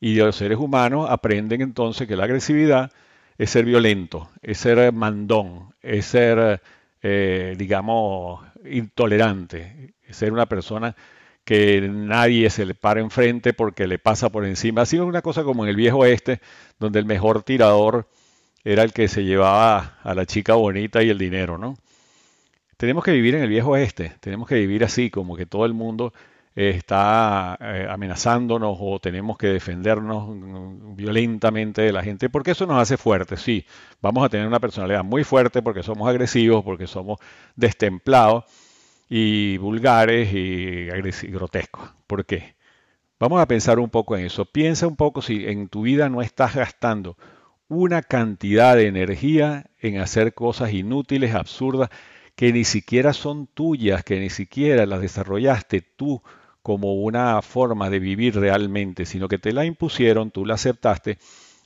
Y 0.00 0.16
los 0.16 0.36
seres 0.36 0.58
humanos 0.58 1.08
aprenden 1.10 1.62
entonces 1.62 2.06
que 2.06 2.16
la 2.16 2.24
agresividad 2.24 2.92
es 3.38 3.50
ser 3.50 3.64
violento, 3.64 4.28
es 4.42 4.58
ser 4.58 4.92
mandón, 4.92 5.74
es 5.82 6.06
ser, 6.06 6.60
eh, 7.02 7.54
digamos, 7.56 8.44
intolerante, 8.64 9.94
es 10.06 10.16
ser 10.16 10.32
una 10.32 10.46
persona 10.46 10.94
que 11.44 11.80
nadie 11.88 12.48
se 12.50 12.64
le 12.64 12.74
para 12.74 13.00
enfrente 13.00 13.52
porque 13.52 13.86
le 13.86 13.98
pasa 13.98 14.30
por 14.30 14.44
encima. 14.46 14.82
Ha 14.82 14.86
sido 14.86 15.06
una 15.06 15.22
cosa 15.22 15.44
como 15.44 15.64
en 15.64 15.70
el 15.70 15.76
viejo 15.76 15.98
oeste, 15.98 16.40
donde 16.78 16.98
el 16.98 17.04
mejor 17.04 17.42
tirador 17.42 18.08
era 18.64 18.82
el 18.82 18.92
que 18.92 19.08
se 19.08 19.24
llevaba 19.24 19.98
a 20.02 20.14
la 20.14 20.26
chica 20.26 20.54
bonita 20.54 21.02
y 21.02 21.10
el 21.10 21.18
dinero, 21.18 21.58
¿no? 21.58 21.76
Tenemos 22.76 23.04
que 23.04 23.12
vivir 23.12 23.34
en 23.34 23.42
el 23.42 23.48
viejo 23.48 23.70
oeste, 23.70 24.14
tenemos 24.20 24.48
que 24.48 24.56
vivir 24.56 24.84
así, 24.84 25.10
como 25.10 25.36
que 25.36 25.46
todo 25.46 25.64
el 25.66 25.74
mundo 25.74 26.12
está 26.54 27.58
eh, 27.60 27.86
amenazándonos 27.90 28.76
o 28.80 29.00
tenemos 29.00 29.36
que 29.36 29.48
defendernos 29.48 30.28
violentamente 30.96 31.82
de 31.82 31.92
la 31.92 32.02
gente, 32.02 32.30
porque 32.30 32.52
eso 32.52 32.66
nos 32.66 32.80
hace 32.80 32.96
fuertes, 32.96 33.40
sí, 33.40 33.66
vamos 34.00 34.24
a 34.24 34.28
tener 34.28 34.46
una 34.46 34.60
personalidad 34.60 35.02
muy 35.02 35.24
fuerte 35.24 35.62
porque 35.62 35.82
somos 35.82 36.08
agresivos, 36.08 36.62
porque 36.64 36.86
somos 36.86 37.18
destemplados 37.56 38.44
y 39.08 39.58
vulgares 39.58 40.32
y, 40.32 40.86
grotescos. 41.30 41.90
¿Por 42.06 42.24
qué? 42.24 42.54
Vamos 43.18 43.40
a 43.40 43.46
pensar 43.46 43.78
un 43.78 43.90
poco 43.90 44.16
en 44.16 44.26
eso. 44.26 44.44
Piensa 44.44 44.86
un 44.86 44.96
poco 44.96 45.22
si 45.22 45.46
en 45.46 45.68
tu 45.68 45.82
vida 45.82 46.08
no 46.08 46.22
estás 46.22 46.54
gastando 46.54 47.16
una 47.68 48.02
cantidad 48.02 48.76
de 48.76 48.86
energía 48.86 49.66
en 49.80 49.98
hacer 49.98 50.34
cosas 50.34 50.72
inútiles, 50.72 51.34
absurdas, 51.34 51.90
que 52.36 52.52
ni 52.52 52.64
siquiera 52.64 53.12
son 53.12 53.46
tuyas, 53.46 54.04
que 54.04 54.20
ni 54.20 54.30
siquiera 54.30 54.86
las 54.86 55.00
desarrollaste 55.00 55.80
tú 55.80 56.22
como 56.64 56.94
una 56.94 57.42
forma 57.42 57.90
de 57.90 57.98
vivir 57.98 58.36
realmente, 58.36 59.04
sino 59.04 59.28
que 59.28 59.36
te 59.36 59.52
la 59.52 59.66
impusieron, 59.66 60.30
tú 60.30 60.46
la 60.46 60.54
aceptaste, 60.54 61.18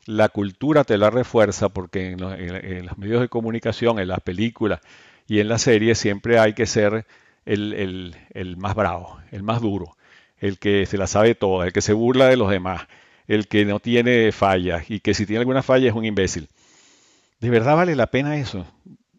la 0.07 0.29
cultura 0.29 0.83
te 0.83 0.99
la 0.99 1.09
refuerza 1.09 1.69
porque 1.69 2.11
en 2.11 2.21
los, 2.21 2.99
medios 2.99 3.21
de 3.21 3.29
comunicación, 3.29 4.01
en 4.01 4.09
las 4.09 4.19
películas 4.19 4.81
y 5.29 5.39
en 5.39 5.49
las 5.49 5.63
series 5.63 5.99
siempre 5.99 6.41
hay 6.41 6.53
que 6.53 6.67
ser 6.67 7.07
el, 7.47 8.17
el, 8.35 8.57
más 8.57 8.75
bravo, 8.75 9.21
el 9.31 9.45
más 9.45 9.61
duro, 9.61 9.97
el 10.41 10.59
que 10.59 10.85
se 10.85 10.99
la 10.99 11.07
sabe 11.07 11.37
toda, 11.37 11.67
el 11.67 11.73
que 11.73 11.81
se 11.81 11.93
burla 11.93 12.27
de 12.27 12.37
los 12.37 12.51
demás, 12.51 12.89
el 13.29 13.47
que 13.47 13.65
no 13.65 13.79
tiene 13.79 14.33
fallas 14.33 14.91
y 14.91 14.99
que 14.99 15.15
si 15.15 15.27
tiene 15.27 15.39
alguna 15.39 15.63
falla 15.63 15.89
es 15.89 15.95
un 15.95 16.07
imbécil. 16.07 16.49
¿De 17.39 17.51
verdad 17.51 17.77
vale 17.77 17.95
la 17.95 18.09
pena 18.09 18.37
eso? 18.37 18.67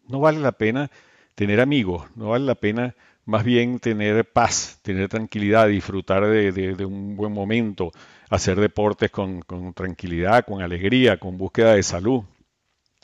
No 0.08 0.20
vale 0.20 0.40
la 0.40 0.52
pena 0.52 0.90
tener 1.34 1.58
amigos, 1.58 2.06
no 2.16 2.28
vale 2.28 2.44
la 2.44 2.54
pena 2.54 2.94
más 3.30 3.44
bien 3.44 3.78
tener 3.78 4.24
paz, 4.24 4.80
tener 4.82 5.08
tranquilidad, 5.08 5.68
disfrutar 5.68 6.26
de, 6.26 6.84
un 6.84 7.16
buen 7.16 7.32
momento, 7.32 7.92
hacer 8.28 8.58
deportes 8.58 9.10
con, 9.10 9.44
tranquilidad, 9.74 10.44
con 10.44 10.62
alegría, 10.62 11.18
con 11.18 11.38
búsqueda 11.38 11.74
de 11.74 11.82
salud, 11.84 12.24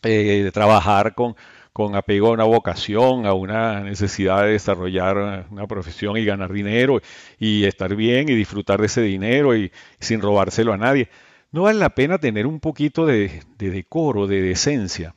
eh, 0.02 0.50
trabajar 0.52 1.14
con, 1.14 1.36
con 1.72 1.94
apego 1.94 2.28
a 2.28 2.32
una 2.32 2.44
vocación, 2.44 3.24
a 3.24 3.34
una 3.34 3.80
necesidad 3.80 4.42
de 4.42 4.52
desarrollar 4.52 5.46
una 5.48 5.66
profesión 5.68 6.16
y 6.16 6.24
ganar 6.24 6.52
dinero 6.52 7.00
y 7.38 7.64
estar 7.64 7.94
bien 7.94 8.28
y 8.28 8.34
disfrutar 8.34 8.80
de 8.80 8.86
ese 8.86 9.02
dinero 9.02 9.56
y 9.56 9.70
sin 10.00 10.20
robárselo 10.20 10.72
a 10.72 10.76
nadie. 10.76 11.08
No 11.52 11.62
vale 11.62 11.78
la 11.78 11.90
pena 11.90 12.18
tener 12.18 12.48
un 12.48 12.58
poquito 12.58 13.06
de, 13.06 13.42
de 13.58 13.70
decoro, 13.70 14.26
de 14.26 14.42
decencia. 14.42 15.14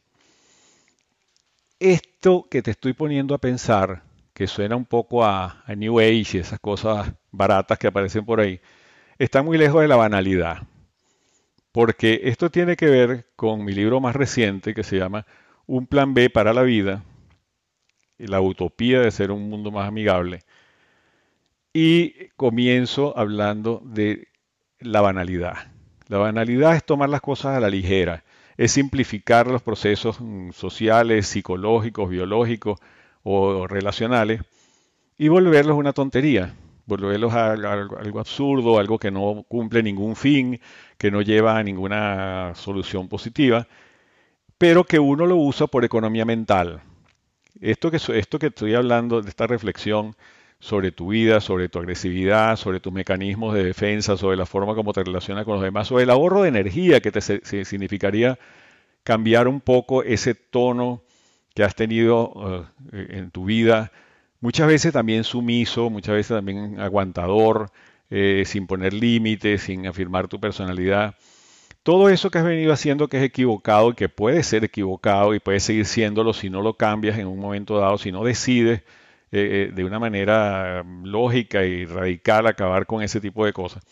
Esto 1.80 2.46
que 2.52 2.62
te 2.62 2.72
estoy 2.72 2.94
poniendo 2.94 3.34
a 3.34 3.40
pensar 3.40 4.04
que 4.40 4.48
suena 4.48 4.78
un 4.78 4.86
poco 4.86 5.26
a, 5.26 5.66
New 5.76 6.00
Age 6.00 6.38
y 6.38 6.38
esas 6.38 6.62
cosas 6.62 7.14
baratas 7.30 7.78
que 7.78 7.88
aparecen 7.88 8.24
por 8.24 8.40
ahí, 8.40 8.62
está 9.18 9.44
muy 9.44 9.58
lejos 9.58 9.82
de 9.82 9.90
la 9.90 9.98
banalidad. 9.98 10.60
Porque 11.74 12.22
esto 12.24 12.50
tiene 12.50 12.78
que 12.78 12.86
ver 12.86 13.28
con 13.36 13.66
mi 13.66 13.74
libro 13.74 14.00
más 14.00 14.16
reciente 14.16 14.74
que 14.74 14.86
se 14.86 14.98
llama 14.98 15.26
Un 15.66 15.88
plan 15.88 16.14
B 16.14 16.30
para 16.30 16.54
la 16.54 16.62
vida, 16.62 17.04
la 18.18 18.40
utopía 18.40 19.02
de 19.02 19.12
ser 19.12 19.32
un 19.32 19.50
mundo 19.50 19.72
más 19.72 19.90
amigable. 19.90 20.40
Y 21.74 22.30
comienzo 22.38 23.18
hablando 23.18 23.82
de 23.84 24.30
la 24.80 25.02
banalidad. 25.02 25.70
La 26.08 26.18
banalidad 26.18 26.78
es 26.78 26.86
tomar 26.86 27.10
las 27.10 27.20
cosas 27.20 27.58
a 27.58 27.60
la 27.60 27.70
ligera, 27.70 28.24
es 28.56 28.72
simplificar 28.72 29.48
los 29.48 29.62
procesos 29.62 30.22
mm, 30.22 30.52
sociales, 30.52 31.28
psicológicos, 31.28 32.10
biológicos, 32.10 32.80
o 33.24 33.68
relacionales 33.68 34.42
y 35.18 35.28
volverlos 35.28 35.78
una 35.78 35.94
tontería, 35.94 36.56
volverlos 36.86 37.34
a, 37.34 37.52
algo 37.52 38.20
absurdo, 38.20 38.80
algo 38.80 38.98
que 38.98 39.12
no 39.12 39.46
cumple 39.48 39.84
ningún 39.84 40.16
fin, 40.16 40.60
que 40.98 41.12
no 41.12 41.22
lleva 41.22 41.58
a 41.58 41.64
ninguna 41.64 42.54
solución 42.56 43.08
positiva, 43.08 43.68
pero 44.58 44.84
que 44.84 45.00
uno 45.00 45.26
lo 45.26 45.38
usa 45.38 45.68
por 45.68 45.86
economía 45.86 46.26
mental. 46.26 46.82
Esto 47.62 47.92
que, 47.92 47.98
esto 47.98 48.40
que 48.40 48.48
estoy 48.48 48.76
hablando, 48.76 49.22
de 49.22 49.30
esta 49.30 49.48
reflexión 49.48 50.16
sobre 50.60 50.92
tu 50.92 51.10
vida, 51.10 51.42
sobre 51.42 51.70
tu 51.70 51.80
agresividad, 51.80 52.56
sobre 52.58 52.80
tus 52.80 52.92
mecanismos 52.94 53.54
de 53.54 53.64
defensa, 53.64 54.18
sobre 54.18 54.38
la 54.38 54.46
forma 54.46 54.76
como 54.76 54.94
te 54.94 55.04
relacionas 55.04 55.46
con 55.46 55.56
los 55.56 55.64
demás, 55.64 55.88
sobre 55.88 56.04
el 56.04 56.10
ahorro 56.10 56.44
de 56.44 56.50
energía 56.50 57.00
que 57.02 57.12
te 57.12 57.22
significaría 57.22 58.38
cambiar 59.04 59.48
un 59.48 59.62
poco 59.62 60.04
ese 60.04 60.36
tono 60.36 61.02
que 61.60 61.66
has 61.66 61.76
tenido 61.76 62.70
eh, 62.94 63.08
en 63.18 63.32
tu 63.32 63.44
vida, 63.44 63.92
muchas 64.40 64.66
veces 64.66 64.94
también 64.94 65.26
sumiso, 65.26 65.90
muchas 65.90 66.16
veces 66.16 66.38
también 66.38 66.80
aguantador, 66.80 67.70
eh, 68.10 68.44
sin 68.46 68.66
poner 68.66 68.94
límites, 68.94 69.64
sin 69.64 69.86
afirmar 69.86 70.30
tu 70.30 70.40
personalidad. 70.40 71.16
Todo 71.84 72.08
eso 72.08 72.32
que 72.32 72.38
has 72.38 72.46
venido 72.46 72.72
haciendo 72.72 73.10
que 73.10 73.18
es 73.18 73.24
equivocado 73.24 73.90
y 73.90 73.96
que 73.96 74.08
puede 74.08 74.42
ser 74.44 74.64
equivocado 74.64 75.36
y 75.36 75.42
puede 75.42 75.60
seguir 75.60 75.86
siéndolo 75.86 76.32
si 76.32 76.50
no 76.50 76.62
lo 76.62 76.76
cambias 76.76 77.20
en 77.20 77.28
un 77.28 77.40
momento 77.40 77.78
dado, 77.78 77.98
si 77.98 78.14
no 78.14 78.24
decides 78.24 78.84
eh, 79.34 79.70
de 79.76 79.84
una 79.84 80.00
manera 80.00 80.86
lógica 81.04 81.66
y 81.66 81.84
radical 81.84 82.48
acabar 82.48 82.86
con 82.86 83.04
ese 83.04 83.20
tipo 83.20 83.46
de 83.46 83.52
cosas, 83.52 83.84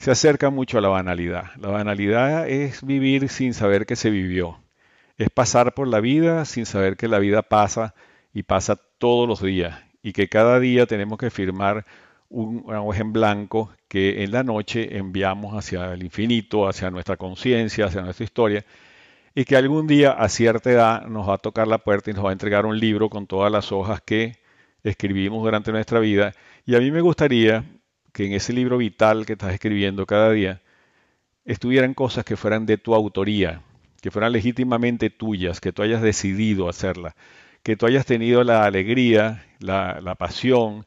se 0.00 0.10
acerca 0.10 0.50
mucho 0.50 0.78
a 0.78 0.80
la 0.80 0.88
banalidad. 0.88 1.54
La 1.60 1.68
banalidad 1.68 2.48
es 2.48 2.84
vivir 2.84 3.28
sin 3.28 3.54
saber 3.54 3.86
que 3.86 3.94
se 3.94 4.10
vivió 4.10 4.63
es 5.18 5.30
pasar 5.30 5.74
por 5.74 5.88
la 5.88 6.00
vida 6.00 6.44
sin 6.44 6.66
saber 6.66 6.96
que 6.96 7.08
la 7.08 7.18
vida 7.18 7.42
pasa 7.42 7.94
y 8.32 8.42
pasa 8.42 8.76
todos 8.98 9.28
los 9.28 9.42
días 9.42 9.80
y 10.02 10.12
que 10.12 10.28
cada 10.28 10.60
día 10.60 10.86
tenemos 10.86 11.18
que 11.18 11.30
firmar 11.30 11.86
una 12.28 12.82
hoja 12.82 13.00
en 13.00 13.12
blanco 13.12 13.72
que 13.88 14.24
en 14.24 14.32
la 14.32 14.42
noche 14.42 14.98
enviamos 14.98 15.54
hacia 15.54 15.92
el 15.94 16.02
infinito, 16.02 16.68
hacia 16.68 16.90
nuestra 16.90 17.16
conciencia, 17.16 17.86
hacia 17.86 18.02
nuestra 18.02 18.24
historia, 18.24 18.64
y 19.34 19.44
que 19.44 19.56
algún 19.56 19.86
día 19.86 20.12
a 20.12 20.28
cierta 20.28 20.70
edad 20.70 21.06
nos 21.06 21.28
va 21.28 21.34
a 21.34 21.38
tocar 21.38 21.68
la 21.68 21.78
puerta 21.78 22.10
y 22.10 22.14
nos 22.14 22.24
va 22.24 22.30
a 22.30 22.32
entregar 22.32 22.66
un 22.66 22.78
libro 22.78 23.08
con 23.08 23.26
todas 23.26 23.50
las 23.52 23.72
hojas 23.72 24.00
que 24.00 24.36
escribimos 24.82 25.42
durante 25.42 25.72
nuestra 25.72 26.00
vida. 26.00 26.34
Y 26.66 26.74
a 26.74 26.80
mí 26.80 26.90
me 26.90 27.00
gustaría 27.00 27.64
que 28.12 28.26
en 28.26 28.32
ese 28.32 28.52
libro 28.52 28.78
vital 28.78 29.26
que 29.26 29.32
estás 29.34 29.52
escribiendo 29.54 30.06
cada 30.06 30.30
día 30.30 30.60
estuvieran 31.44 31.94
cosas 31.94 32.24
que 32.24 32.36
fueran 32.36 32.66
de 32.66 32.78
tu 32.78 32.94
autoría, 32.94 33.62
que 34.04 34.10
fueran 34.10 34.32
legítimamente 34.32 35.08
tuyas, 35.08 35.62
que 35.62 35.72
tú 35.72 35.80
hayas 35.80 36.02
decidido 36.02 36.68
hacerlas, 36.68 37.14
que 37.62 37.74
tú 37.74 37.86
hayas 37.86 38.04
tenido 38.04 38.44
la 38.44 38.66
alegría, 38.66 39.46
la, 39.60 40.14
pasión, 40.18 40.84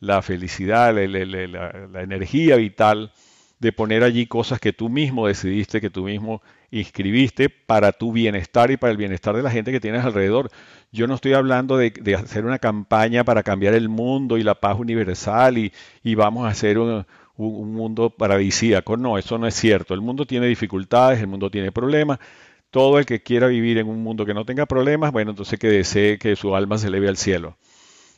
la 0.00 0.22
felicidad, 0.22 0.94
la, 0.94 2.00
energía 2.00 2.56
vital 2.56 3.12
de 3.58 3.72
poner 3.72 4.02
allí 4.02 4.24
cosas 4.24 4.60
que 4.60 4.72
tú 4.72 4.88
mismo 4.88 5.26
decidiste, 5.26 5.78
que 5.78 5.90
tú 5.90 6.04
mismo 6.04 6.40
inscribiste 6.70 7.50
para 7.50 7.92
tu 7.92 8.12
bienestar 8.12 8.70
y 8.70 8.78
para 8.78 8.92
el 8.92 8.96
bienestar 8.96 9.36
de 9.36 9.42
la 9.42 9.50
gente 9.50 9.70
que 9.70 9.78
tienes 9.78 10.02
alrededor. 10.02 10.50
Yo 10.90 11.06
no 11.06 11.16
estoy 11.16 11.34
hablando 11.34 11.76
de, 11.76 11.92
hacer 12.14 12.46
una 12.46 12.58
campaña 12.58 13.24
para 13.24 13.42
cambiar 13.42 13.74
el 13.74 13.90
mundo 13.90 14.38
y 14.38 14.42
la 14.42 14.54
paz 14.54 14.78
universal 14.80 15.58
y, 15.58 16.14
vamos 16.14 16.46
a 16.46 16.48
hacer 16.48 16.78
un, 16.78 17.04
un, 17.36 17.74
mundo 17.74 18.08
paradisíaco. 18.08 18.96
No, 18.96 19.18
eso 19.18 19.36
no 19.36 19.46
es 19.46 19.54
cierto. 19.54 19.92
El 19.92 20.00
mundo 20.00 20.24
tiene 20.24 20.46
dificultades, 20.46 21.20
el 21.20 21.26
mundo 21.26 21.50
tiene 21.50 21.70
problemas. 21.70 22.18
Todo 22.74 22.98
el 22.98 23.06
que 23.06 23.22
quiera 23.22 23.46
vivir 23.46 23.78
en 23.78 23.86
un 23.86 24.02
mundo 24.02 24.26
que 24.26 24.34
no 24.34 24.44
tenga 24.44 24.66
problemas, 24.66 25.12
bueno, 25.12 25.30
entonces 25.30 25.60
que 25.60 25.68
desee 25.68 26.18
que 26.18 26.34
su 26.34 26.56
alma 26.56 26.76
se 26.76 26.88
eleve 26.88 27.06
al 27.08 27.16
cielo. 27.16 27.56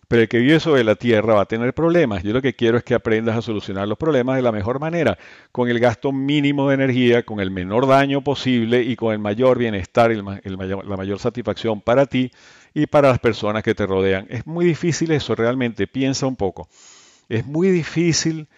Pero 0.09 0.23
el 0.23 0.29
que 0.31 0.39
vive 0.39 0.61
sobre 0.61 0.83
la 0.83 0.95
tierra 0.95 1.35
va 1.35 1.43
a 1.43 1.45
tener 1.45 1.75
problemas. 1.75 2.23
Yo 2.23 2.33
lo 2.33 2.41
que 2.41 2.55
quiero 2.55 2.79
es 2.79 2.83
que 2.83 2.95
aprendas 2.95 3.37
a 3.37 3.43
solucionar 3.43 3.87
los 3.87 3.99
problemas 3.99 4.37
de 4.37 4.41
la 4.41 4.53
mejor 4.53 4.81
manera, 4.81 5.19
con 5.53 5.69
el 5.69 5.79
gasto 5.79 6.11
mínimo 6.11 6.71
de 6.71 6.75
energía, 6.77 7.23
con 7.23 7.41
el 7.41 7.51
menor 7.51 7.87
daño 7.87 8.23
posible 8.23 8.81
y 8.81 8.97
con 8.97 9.13
el 9.13 9.19
mayor 9.19 9.59
bienestar 9.59 10.11
y 10.11 10.15
la 10.15 10.97
mayor 10.97 11.19
satisfacción 11.19 11.83
para 11.83 12.07
ti 12.07 12.31
y 12.73 12.87
para 12.87 13.11
las 13.11 13.19
personas 13.19 13.63
que 13.63 13.75
te 13.75 13.85
rodean. 13.85 14.25
Es 14.31 14.47
muy 14.47 14.65
difícil 14.65 15.11
eso, 15.11 15.35
realmente, 15.35 15.87
piensa 15.87 16.27
un 16.27 16.37
poco. 16.37 16.67
Es 17.29 17.45
muy 17.45 17.69
difícil 17.69 18.49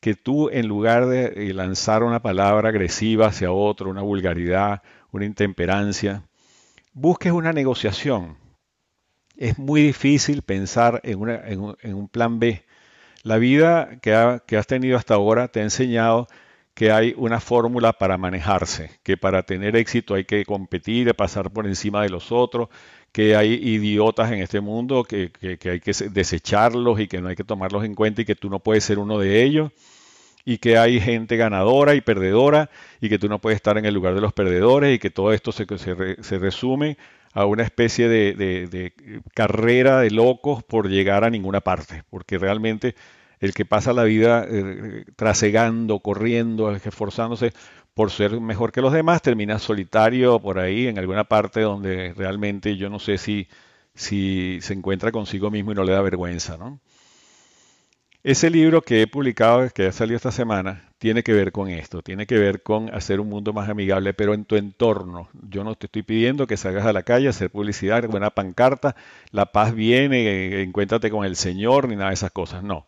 que 0.00 0.14
tú 0.14 0.48
en 0.50 0.66
lugar 0.66 1.06
de 1.06 1.26
eh, 1.26 1.52
lanzar 1.52 2.02
una 2.04 2.22
palabra 2.22 2.70
agresiva 2.70 3.26
hacia 3.26 3.52
otro, 3.52 3.90
una 3.90 4.00
vulgaridad, 4.02 4.80
una 5.12 5.24
intemperancia, 5.24 6.24
busques 6.92 7.32
una 7.32 7.52
negociación. 7.52 8.36
Es 9.36 9.58
muy 9.58 9.82
difícil 9.82 10.42
pensar 10.42 11.00
en, 11.04 11.20
un, 11.20 12.08
plan 12.08 12.38
B. 12.38 12.64
La 13.22 13.38
vida 13.38 14.00
que, 14.00 14.40
que 14.46 14.56
has 14.56 14.66
tenido 14.66 14.96
hasta 14.96 15.14
ahora 15.14 15.48
te 15.48 15.60
ha 15.60 15.62
enseñado 15.62 16.26
que 16.74 16.90
hay 16.90 17.14
una 17.18 17.40
fórmula 17.40 17.92
para 17.92 18.16
manejarse, 18.16 18.90
que 19.02 19.16
para 19.16 19.42
tener 19.42 19.76
éxito 19.76 20.14
hay 20.14 20.24
que 20.24 20.44
competir, 20.44 21.14
pasar 21.14 21.50
por 21.50 21.66
encima 21.66 22.02
de 22.02 22.08
los 22.08 22.32
otros, 22.32 22.68
que 23.12 23.36
hay 23.36 23.52
idiotas 23.52 24.32
en 24.32 24.40
este 24.40 24.60
mundo 24.60 25.04
que, 25.04 25.30
que, 25.30 25.70
hay 25.70 25.80
que 25.80 25.92
desecharlos 26.10 26.98
y 26.98 27.08
que 27.08 27.20
no 27.20 27.28
hay 27.28 27.36
que 27.36 27.44
tomarlos 27.44 27.84
en 27.84 27.94
cuenta 27.94 28.22
y 28.22 28.24
que 28.24 28.34
tú 28.34 28.48
no 28.48 28.60
puedes 28.60 28.84
ser 28.84 28.98
uno 28.98 29.18
de 29.18 29.42
ellos 29.42 29.72
y 30.44 30.58
que 30.58 30.78
hay 30.78 31.00
gente 31.00 31.36
ganadora 31.36 31.94
y 31.94 32.00
perdedora 32.00 32.70
y 33.00 33.08
que 33.08 33.18
tú 33.18 33.28
no 33.28 33.40
puedes 33.40 33.56
estar 33.56 33.78
en 33.78 33.84
el 33.84 33.94
lugar 33.94 34.14
de 34.14 34.20
los 34.20 34.32
perdedores 34.32 34.94
y 34.94 34.98
que 34.98 35.10
todo 35.10 35.32
esto 35.32 35.52
se, 35.52 35.66
se, 35.68 36.38
resume 36.38 36.96
a 37.32 37.44
una 37.46 37.62
especie 37.62 38.08
de, 38.08 38.34
de, 38.34 38.92
carrera 39.34 40.00
de 40.00 40.10
locos 40.10 40.62
por 40.62 40.88
llegar 40.88 41.24
a 41.24 41.30
ninguna 41.30 41.60
parte, 41.60 42.02
porque 42.10 42.38
realmente 42.38 42.94
el 43.40 43.54
que 43.54 43.64
pasa 43.64 43.92
la 43.92 44.04
vida 44.04 44.46
eh, 44.48 45.04
trasegando, 45.16 46.00
corriendo, 46.00 46.70
esforzándose 46.74 47.52
por 47.94 48.10
ser 48.10 48.40
mejor 48.40 48.72
que 48.72 48.80
los 48.80 48.92
demás, 48.92 49.22
termina 49.22 49.58
solitario 49.58 50.40
por 50.40 50.58
ahí 50.58 50.86
en 50.86 50.98
alguna 50.98 51.24
parte 51.24 51.60
donde 51.60 52.14
realmente 52.14 52.76
yo 52.76 52.88
no 52.88 52.98
sé 52.98 53.18
si, 53.18 53.48
si 53.94 54.58
se 54.62 54.74
encuentra 54.74 55.12
consigo 55.12 55.50
mismo 55.50 55.72
y 55.72 55.74
no 55.74 55.84
le 55.84 55.92
da 55.92 56.00
vergüenza, 56.00 56.56
¿no? 56.56 56.80
Ese 58.24 58.50
libro 58.50 58.82
que 58.82 59.02
he 59.02 59.08
publicado, 59.08 59.68
que 59.70 59.86
ha 59.86 59.92
salido 59.92 60.14
esta 60.14 60.30
semana, 60.30 60.84
tiene 60.98 61.24
que 61.24 61.32
ver 61.32 61.50
con 61.50 61.68
esto, 61.68 62.02
tiene 62.02 62.24
que 62.24 62.38
ver 62.38 62.62
con 62.62 62.94
hacer 62.94 63.18
un 63.18 63.28
mundo 63.28 63.52
más 63.52 63.68
amigable, 63.68 64.14
pero 64.14 64.32
en 64.32 64.44
tu 64.44 64.54
entorno. 64.54 65.28
Yo 65.50 65.64
no 65.64 65.74
te 65.74 65.86
estoy 65.86 66.04
pidiendo 66.04 66.46
que 66.46 66.56
salgas 66.56 66.86
a 66.86 66.92
la 66.92 67.02
calle 67.02 67.26
a 67.26 67.30
hacer 67.30 67.50
publicidad, 67.50 68.08
buena 68.08 68.30
pancarta, 68.30 68.94
la 69.32 69.46
paz 69.46 69.74
viene, 69.74 70.62
encuéntrate 70.62 71.10
con 71.10 71.24
el 71.24 71.34
Señor, 71.34 71.88
ni 71.88 71.96
nada 71.96 72.10
de 72.10 72.14
esas 72.14 72.30
cosas, 72.30 72.62
no. 72.62 72.86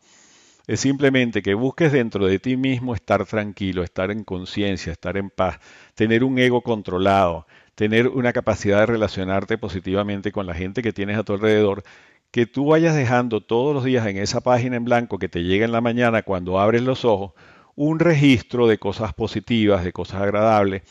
Es 0.68 0.78
simplemente 0.78 1.42
que 1.42 1.54
busques 1.54 1.90
dentro 1.90 2.26
de 2.26 2.38
ti 2.38 2.56
mismo 2.56 2.94
estar 2.94 3.26
tranquilo, 3.26 3.82
estar 3.82 4.12
en 4.12 4.22
conciencia, 4.22 4.92
estar 4.92 5.16
en 5.16 5.30
paz, 5.30 5.58
tener 5.96 6.22
un 6.22 6.38
ego 6.38 6.62
controlado, 6.62 7.44
tener 7.74 8.06
una 8.06 8.32
capacidad 8.32 8.78
de 8.78 8.86
relacionarte 8.86 9.58
positivamente 9.58 10.30
con 10.30 10.46
la 10.46 10.54
gente 10.54 10.80
que 10.80 10.92
tienes 10.92 11.18
a 11.18 11.24
tu 11.24 11.32
alrededor 11.32 11.82
que 12.34 12.46
tú 12.46 12.66
vayas 12.66 12.96
dejando 12.96 13.42
todos 13.42 13.72
los 13.72 13.84
días 13.84 14.04
en 14.08 14.16
esa 14.16 14.40
página 14.40 14.74
en 14.74 14.84
blanco 14.84 15.20
que 15.20 15.28
te 15.28 15.44
llega 15.44 15.64
en 15.64 15.70
la 15.70 15.80
mañana 15.80 16.24
cuando 16.24 16.58
abres 16.58 16.82
los 16.82 17.04
ojos, 17.04 17.30
un 17.76 18.00
registro 18.00 18.66
de 18.66 18.76
cosas 18.76 19.14
positivas, 19.14 19.84
de 19.84 19.92
cosas 19.92 20.22
agradables, 20.22 20.82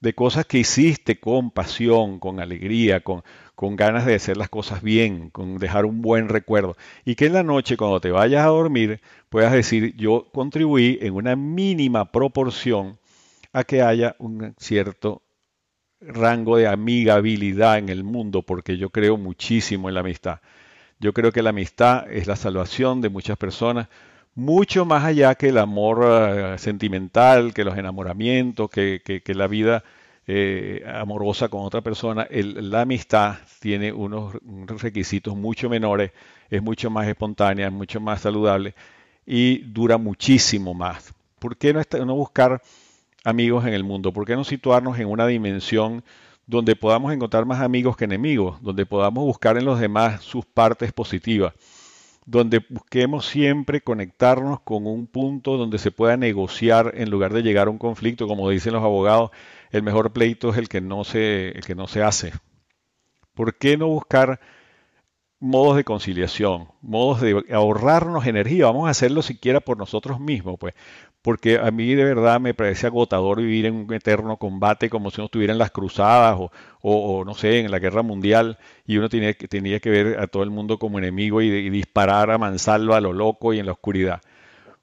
de 0.00 0.14
cosas 0.14 0.46
que 0.46 0.58
hiciste 0.58 1.18
con 1.18 1.50
pasión, 1.50 2.20
con 2.20 2.38
alegría, 2.38 3.00
con, 3.00 3.24
con 3.56 3.74
ganas 3.74 4.06
de 4.06 4.14
hacer 4.14 4.36
las 4.36 4.48
cosas 4.48 4.80
bien, 4.80 5.30
con 5.30 5.58
dejar 5.58 5.86
un 5.86 6.02
buen 6.02 6.28
recuerdo. 6.28 6.76
Y 7.04 7.16
que 7.16 7.26
en 7.26 7.32
la 7.32 7.42
noche, 7.42 7.76
cuando 7.76 8.00
te 8.00 8.12
vayas 8.12 8.44
a 8.44 8.50
dormir, 8.50 9.00
puedas 9.28 9.50
decir, 9.50 9.96
yo 9.96 10.28
contribuí 10.32 11.00
en 11.02 11.14
una 11.14 11.34
mínima 11.34 12.12
proporción 12.12 13.00
a 13.52 13.64
que 13.64 13.82
haya 13.82 14.14
un 14.20 14.54
cierto 14.56 15.22
rango 16.00 16.58
de 16.58 16.68
amigabilidad 16.68 17.78
en 17.78 17.88
el 17.88 18.04
mundo, 18.04 18.42
porque 18.42 18.76
yo 18.76 18.90
creo 18.90 19.16
muchísimo 19.16 19.88
en 19.88 19.96
la 19.96 20.00
amistad. 20.02 20.38
Yo 21.02 21.12
creo 21.12 21.32
que 21.32 21.42
la 21.42 21.50
amistad 21.50 22.08
es 22.12 22.28
la 22.28 22.36
salvación 22.36 23.00
de 23.00 23.08
muchas 23.08 23.36
personas, 23.36 23.88
mucho 24.36 24.84
más 24.84 25.02
allá 25.02 25.34
que 25.34 25.48
el 25.48 25.58
amor 25.58 26.04
eh, 26.06 26.58
sentimental, 26.58 27.52
que 27.52 27.64
los 27.64 27.76
enamoramientos, 27.76 28.70
que, 28.70 29.22
la 29.26 29.48
vida 29.48 29.82
eh, 30.28 30.84
amorosa 30.86 31.48
con 31.48 31.62
otra 31.62 31.80
persona. 31.80 32.28
la 32.30 32.82
amistad 32.82 33.38
tiene 33.58 33.92
unos, 33.92 34.36
requisitos 34.80 35.34
mucho 35.34 35.68
menores, 35.68 36.12
es 36.48 36.62
mucho 36.62 36.88
más 36.88 37.08
espontánea, 37.08 37.66
es 37.66 37.72
mucho 37.72 38.00
más 38.00 38.20
saludable 38.20 38.72
y 39.26 39.58
dura 39.58 39.98
muchísimo 39.98 40.72
más. 40.72 41.12
¿Por 41.40 41.56
qué 41.56 41.72
no, 41.72 41.82
no 42.06 42.14
buscar 42.14 42.62
amigos 43.24 43.66
en 43.66 43.74
el 43.74 43.82
mundo? 43.82 44.12
¿Por 44.12 44.24
qué 44.24 44.36
no 44.36 44.44
situarnos 44.44 45.00
en 45.00 45.08
una 45.08 45.26
dimensión 45.26 46.04
donde 46.46 46.76
podamos 46.76 47.12
encontrar 47.12 47.46
más 47.46 47.60
amigos 47.60 47.96
que 47.96 48.04
enemigos, 48.04 48.60
donde 48.62 48.86
podamos 48.86 49.24
buscar 49.24 49.56
en 49.56 49.64
los 49.64 49.80
demás 49.80 50.22
sus 50.22 50.44
partes 50.44 50.92
positivas, 50.92 51.54
donde 52.26 52.64
busquemos 52.68 53.26
siempre 53.26 53.80
conectarnos 53.80 54.60
con 54.60 54.86
un 54.86 55.06
punto 55.06 55.56
donde 55.56 55.78
se 55.78 55.90
pueda 55.90 56.16
negociar 56.16 56.92
en 56.96 57.10
lugar 57.10 57.32
de 57.32 57.42
llegar 57.42 57.68
a 57.68 57.70
un 57.70 57.78
conflicto, 57.78 58.28
como 58.28 58.50
dicen 58.50 58.72
los 58.72 58.82
abogados, 58.82 59.30
el 59.70 59.82
mejor 59.82 60.12
pleito 60.12 60.50
es 60.50 60.58
el 60.58 60.68
que 60.68 60.80
no 60.80 61.04
se, 61.04 61.48
el 61.50 61.64
que 61.64 61.74
no 61.74 61.86
se 61.86 62.02
hace. 62.02 62.32
¿Por 63.34 63.56
qué 63.56 63.76
no 63.76 63.88
buscar 63.88 64.40
modos 65.40 65.76
de 65.76 65.84
conciliación, 65.84 66.68
modos 66.82 67.20
de 67.20 67.44
ahorrarnos 67.50 68.26
energía? 68.26 68.66
Vamos 68.66 68.86
a 68.86 68.90
hacerlo 68.90 69.22
siquiera 69.22 69.60
por 69.60 69.78
nosotros 69.78 70.20
mismos, 70.20 70.56
pues 70.60 70.74
porque 71.22 71.58
a 71.58 71.70
mí 71.70 71.94
de 71.94 72.04
verdad 72.04 72.40
me 72.40 72.52
parece 72.52 72.88
agotador 72.88 73.38
vivir 73.38 73.66
en 73.66 73.74
un 73.74 73.94
eterno 73.94 74.36
combate 74.36 74.90
como 74.90 75.10
si 75.10 75.20
uno 75.20 75.26
estuviera 75.26 75.52
en 75.52 75.58
las 75.58 75.70
cruzadas 75.70 76.36
o, 76.80 77.24
no 77.24 77.34
sé, 77.34 77.60
en 77.60 77.70
la 77.70 77.78
guerra 77.78 78.02
mundial 78.02 78.58
y 78.86 78.96
uno 78.96 79.08
tenía, 79.08 79.32
tenía 79.34 79.78
que 79.80 79.90
ver 79.90 80.18
a 80.18 80.26
todo 80.26 80.42
el 80.42 80.50
mundo 80.50 80.78
como 80.78 80.98
enemigo 80.98 81.40
y, 81.40 81.70
disparar 81.70 82.30
a 82.30 82.38
mansalva 82.38 82.96
a 82.96 83.00
lo 83.00 83.12
loco 83.12 83.54
y 83.54 83.60
en 83.60 83.66
la 83.66 83.72
oscuridad. 83.72 84.20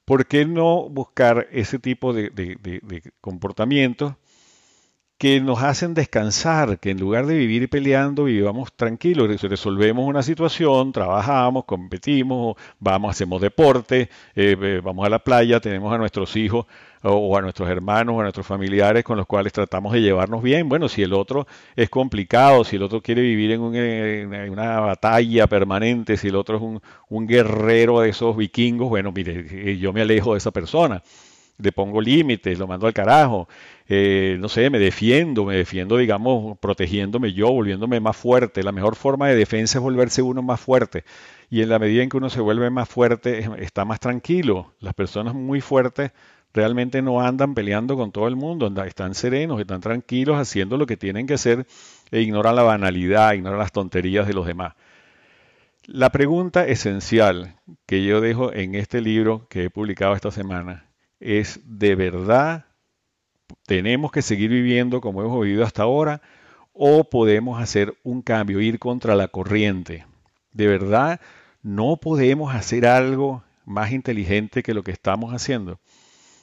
¿Por 0.05 0.25
qué 0.25 0.45
no 0.45 0.89
buscar 0.89 1.47
ese 1.51 1.77
tipo 1.77 2.13
de, 2.13 2.29
de, 2.29 2.55
de 2.61 3.03
comportamientos 3.21 4.15
que 5.19 5.41
nos 5.41 5.61
hacen 5.61 5.93
descansar, 5.93 6.79
que 6.79 6.91
en 6.91 6.99
lugar 6.99 7.25
de 7.25 7.37
vivir 7.37 7.69
peleando, 7.69 8.23
vivamos 8.23 8.71
tranquilos, 8.71 9.41
resolvemos 9.41 10.07
una 10.07 10.23
situación, 10.23 10.93
trabajamos, 10.93 11.65
competimos, 11.65 12.55
vamos, 12.79 13.11
hacemos 13.11 13.41
deporte, 13.41 14.09
eh, 14.33 14.55
eh, 14.61 14.81
vamos 14.81 15.05
a 15.05 15.09
la 15.09 15.19
playa, 15.19 15.59
tenemos 15.59 15.93
a 15.93 15.97
nuestros 15.97 16.37
hijos 16.37 16.67
o, 17.03 17.37
a 17.37 17.41
nuestros 17.41 17.69
hermanos 17.69 18.15
o 18.15 18.19
a 18.21 18.23
nuestros 18.23 18.47
familiares 18.47 19.03
con 19.03 19.17
los 19.17 19.25
cuales 19.25 19.51
tratamos 19.51 19.91
de 19.91 20.01
llevarnos 20.01 20.41
bien. 20.41 20.69
Bueno, 20.69 20.87
si 20.87 21.03
el 21.03 21.11
otro 21.11 21.47
es 21.75 21.89
complicado, 21.89 22.63
si 22.63 22.77
el 22.77 22.83
otro 22.83 23.01
quiere 23.01 23.21
vivir 23.21 23.51
en, 23.51 23.61
una 23.61 24.79
batalla 24.79 25.47
permanente, 25.47 26.15
si 26.15 26.29
el 26.29 26.37
otro 26.37 26.55
es 26.55 26.61
un, 26.61 26.81
un 27.09 27.27
guerrero 27.27 27.99
de 27.99 28.09
esos 28.11 28.37
vikingos, 28.37 28.87
bueno, 28.87 29.11
mire, 29.11 29.77
yo 29.77 29.91
me 29.91 29.99
alejo 29.99 30.31
de 30.31 30.37
esa 30.37 30.51
persona 30.51 31.03
le 31.59 31.71
pongo 31.71 32.01
límites, 32.01 32.57
lo 32.57 32.67
mando 32.67 32.87
al 32.87 32.93
carajo, 32.93 33.47
eh, 33.91 34.37
no 34.39 34.49
sé, 34.49 34.69
me 34.69 34.77
defiendo, 34.77 35.45
me 35.45 35.55
defiendo, 35.55 35.97
digamos, 35.97 36.59
protegiéndome 36.59 37.33
yo, 37.33 37.51
volviéndome 37.51 37.99
más 37.99 38.15
fuerte. 38.15 38.61
La 38.61 38.71
mejor 38.71 38.95
forma 38.95 39.27
de 39.27 39.35
defensa 39.35 39.79
es 39.79 39.83
volverse 39.83 40.21
uno 40.21 40.43
más 40.43 40.61
fuerte. 40.61 41.03
y 41.49 41.61
en 41.63 41.69
la 41.69 41.79
medida 41.79 42.03
en 42.03 42.09
que 42.09 42.17
uno 42.17 42.29
se 42.29 42.41
vuelve 42.41 42.69
más 42.69 42.87
fuerte, 42.87 43.49
está 43.57 43.85
más 43.85 43.99
tranquilo. 43.99 44.73
Las 44.79 44.93
personas 44.93 45.33
muy 45.33 45.61
fuertes 45.61 46.11
realmente 46.53 47.01
no 47.01 47.21
andan 47.21 47.55
peleando 47.55 47.95
con 47.95 48.11
todo 48.11 48.27
el 48.27 48.35
mundo, 48.35 48.71
están 48.85 49.15
serenos, 49.15 49.59
están 49.59 49.81
tranquilos 49.81 50.37
haciendo 50.37 50.77
lo 50.77 50.85
que 50.85 50.97
tienen 50.97 51.25
que 51.27 51.35
hacer 51.35 51.65
e 52.11 52.21
ignoran 52.21 52.55
la 52.55 52.63
banalidad, 52.63 53.33
ignoran 53.33 53.59
las 53.59 53.71
tonterías 53.71 54.27
de 54.27 54.33
los 54.33 54.45
demás. 54.45 54.75
La 55.85 56.11
pregunta 56.11 56.67
esencial 56.67 57.55
que 57.87 58.03
yo 58.03 58.21
dejo 58.21 58.53
en 58.53 58.75
este 58.75 59.01
libro 59.01 59.47
que 59.49 59.65
he 59.65 59.69
publicado 59.71 60.13
esta 60.13 60.29
semana 60.31 60.85
es, 61.19 61.61
¿de 61.65 61.95
verdad 61.95 62.68
tenemos 63.65 64.11
que 64.11 64.21
seguir 64.21 64.49
viviendo 64.49 65.01
como 65.01 65.21
hemos 65.21 65.41
vivido 65.41 65.63
hasta 65.63 65.83
ahora 65.83 66.21
o 66.73 67.03
podemos 67.03 67.61
hacer 67.61 67.95
un 68.03 68.21
cambio, 68.21 68.61
ir 68.61 68.79
contra 68.79 69.15
la 69.15 69.27
corriente? 69.27 70.05
¿De 70.53 70.67
verdad 70.67 71.19
no 71.61 71.97
podemos 71.97 72.53
hacer 72.55 72.85
algo 72.85 73.43
más 73.65 73.91
inteligente 73.91 74.63
que 74.63 74.73
lo 74.73 74.83
que 74.83 74.91
estamos 74.91 75.33
haciendo? 75.33 75.79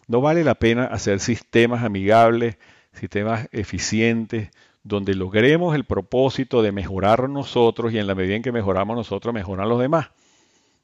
No 0.08 0.20
vale 0.20 0.44
la 0.44 0.54
pena 0.54 0.84
hacer 0.84 1.20
sistemas 1.20 1.82
amigables, 1.82 2.58
sistemas 2.92 3.48
eficientes, 3.50 4.50
donde 4.84 5.14
logremos 5.14 5.74
el 5.74 5.84
propósito 5.84 6.62
de 6.62 6.70
mejorar 6.70 7.28
nosotros 7.28 7.92
y 7.92 7.98
en 7.98 8.06
la 8.06 8.14
medida 8.14 8.36
en 8.36 8.42
que 8.42 8.52
mejoramos 8.52 8.96
nosotros, 8.96 9.34
mejoran 9.34 9.68
los 9.68 9.80
demás. 9.80 10.10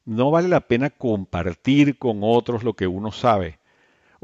No 0.04 0.32
vale 0.32 0.48
la 0.48 0.60
pena 0.60 0.90
compartir 0.90 1.98
con 1.98 2.20
otros 2.22 2.64
lo 2.64 2.74
que 2.74 2.88
uno 2.88 3.12
sabe. 3.12 3.60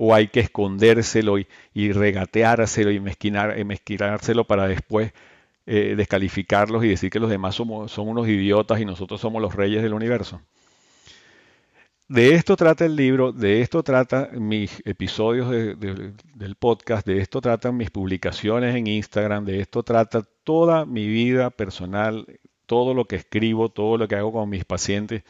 O 0.00 0.14
hay 0.14 0.28
que 0.28 0.40
escondérselo 0.40 1.38
y, 1.38 1.92
regateárselo 1.92 2.92
y 2.92 3.00
mezquinárselo 3.00 4.44
para 4.44 4.68
después 4.68 5.12
eh, 5.66 5.94
descalificarlos 5.96 6.84
y 6.84 6.88
decir 6.88 7.11
que 7.11 7.20
los 7.20 7.28
demás 7.28 7.56
somos, 7.56 7.90
son 7.90 8.08
unos 8.08 8.28
idiotas 8.28 8.80
y 8.80 8.84
nosotros 8.84 9.20
somos 9.20 9.42
los 9.42 9.54
reyes 9.54 9.82
del 9.82 9.94
universo. 9.94 10.40
De 12.08 12.34
esto 12.34 12.56
trata 12.56 12.87
el 12.87 12.96
libro, 12.96 13.32
de 13.32 13.61
esto 13.61 13.82
trata 13.82 14.30
mis 14.32 14.80
episodios 14.87 15.50
del 15.50 16.54
podcast, 16.58 17.06
de 17.06 17.18
esto 17.20 17.42
tratan 17.42 17.76
mis 17.76 17.90
publicaciones 17.90 18.76
en 18.76 18.87
Instagram, 18.87 19.44
de 19.44 19.61
esto 19.61 19.82
trata 19.82 20.22
toda 20.42 20.87
mi 20.87 21.06
vida 21.06 21.50
personal, 21.50 22.24
todo 22.64 22.94
lo 22.94 23.04
que 23.04 23.16
escribo, 23.16 23.68
todo 23.68 23.98
lo 23.98 24.08
que 24.08 24.14
hago 24.14 24.32
con 24.32 24.48
mis 24.48 24.64
pacientes. 24.64 25.22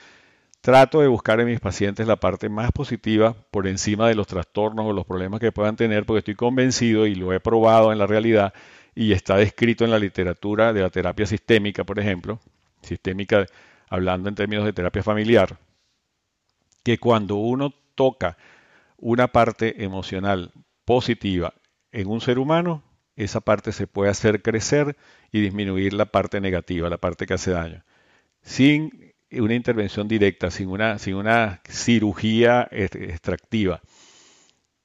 Trato 0.61 1.01
de 1.01 1.09
buscar 1.09 1.41
en 1.41 1.47
mis 1.47 1.61
pacientes 1.61 2.07
la 2.07 2.17
parte 2.17 2.49
más 2.49 2.73
positiva 2.73 3.35
por 3.51 3.67
encima 3.67 4.09
de 4.09 4.15
los 4.15 4.27
trastornos 4.27 4.87
o 4.87 4.93
los 4.93 5.07
problemas 5.07 5.41
que 5.41 5.53
puedan 5.53 5.77
tener, 5.77 6.05
porque 6.05 6.19
estoy 6.19 6.35
convencido 6.35 7.07
y 7.07 7.15
lo 7.15 7.33
he 7.33 7.41
probado 7.41 7.93
en 7.93 7.99
la 7.99 8.07
realidad 8.07 8.53
y 8.95 9.13
está 9.13 9.37
descrito 9.37 9.85
en 9.85 9.93
la 9.93 9.99
literatura 9.99 10.73
de 10.73 10.83
la 10.83 10.91
terapia 10.91 11.27
sistémica, 11.27 11.85
por 11.85 11.99
ejemplo, 11.99 12.41
sistémica 12.83 13.47
hablando 13.89 14.29
en 14.29 14.35
términos 14.35 14.65
de 14.65 14.73
terapia 14.73 15.03
familiar 15.03 15.59
que 16.83 16.99
cuando 16.99 17.37
uno 17.37 17.75
toca 17.95 18.39
una 18.97 19.29
parte 19.29 19.85
emocional 19.85 20.53
positiva 20.85 21.53
en 21.93 22.09
un 22.09 22.21
ser 22.21 22.39
humano, 22.39 22.83
esa 23.15 23.41
parte 23.41 23.73
se 23.73 23.87
puede 23.87 24.11
hacer 24.11 24.43
crecer 24.43 24.97
y 25.31 25.41
disminuir 25.41 25.93
la 25.93 26.07
parte 26.07 26.41
negativa, 26.41 26.89
la 26.89 26.99
parte 26.99 27.27
que 27.27 27.35
hace 27.35 27.51
daño. 27.51 27.85
Sin 28.41 29.08
una 29.33 29.55
intervención 29.55 30.09
directa, 30.09 30.51
sin 30.51 30.69
una, 30.69 30.99
sin 30.99 31.15
una 31.15 31.61
cirugía 31.69 32.69
extractiva, 32.71 33.81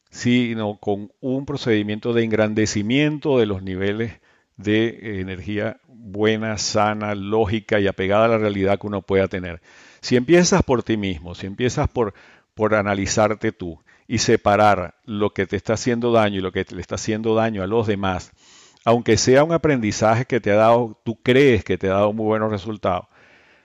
sino 0.10 0.78
con 0.78 1.12
un 1.22 1.46
procedimiento 1.46 2.14
de 2.14 2.24
engrandecimiento 2.24 3.40
de 3.40 3.46
los 3.46 3.64
niveles 3.64 4.20
de 4.58 5.22
energía 5.22 5.78
buena, 5.88 6.58
sana, 6.58 7.16
lógica 7.16 7.80
y 7.80 7.88
apegada 7.88 8.26
a 8.26 8.30
la 8.30 8.38
realidad 8.38 8.80
que 8.80 8.88
uno 8.88 9.02
pueda 9.02 9.28
tener. 9.28 9.62
Si 10.02 10.16
empiezas 10.16 10.64
por 10.64 10.84
ti 10.84 10.98
mismo, 10.98 11.34
si 11.34 11.48
empiezas 11.48 11.88
por, 11.88 12.14
por 12.54 12.76
analizarte 12.76 13.52
tú 13.52 13.80
y 14.08 14.18
separar 14.20 14.96
lo 15.06 15.34
que 15.34 15.48
te 15.48 15.56
está 15.56 15.74
haciendo 15.74 16.12
daño 16.12 16.40
y 16.40 16.42
lo 16.42 16.52
que 16.52 16.66
le 16.70 16.82
está 16.82 16.96
haciendo 16.96 17.36
daño 17.36 17.64
a 17.64 17.68
los 17.68 17.88
demás, 17.88 18.32
aunque 18.86 19.18
sea 19.18 19.44
un 19.44 19.54
aprendizaje 19.54 20.26
que 20.26 20.42
te 20.42 20.52
ha 20.52 20.56
dado, 20.56 21.00
tú 21.06 21.20
crees 21.24 21.64
que 21.64 21.78
te 21.78 21.88
ha 21.88 21.94
dado 21.94 22.14
muy 22.14 22.26
buenos 22.26 22.52
resultados, 22.52 23.08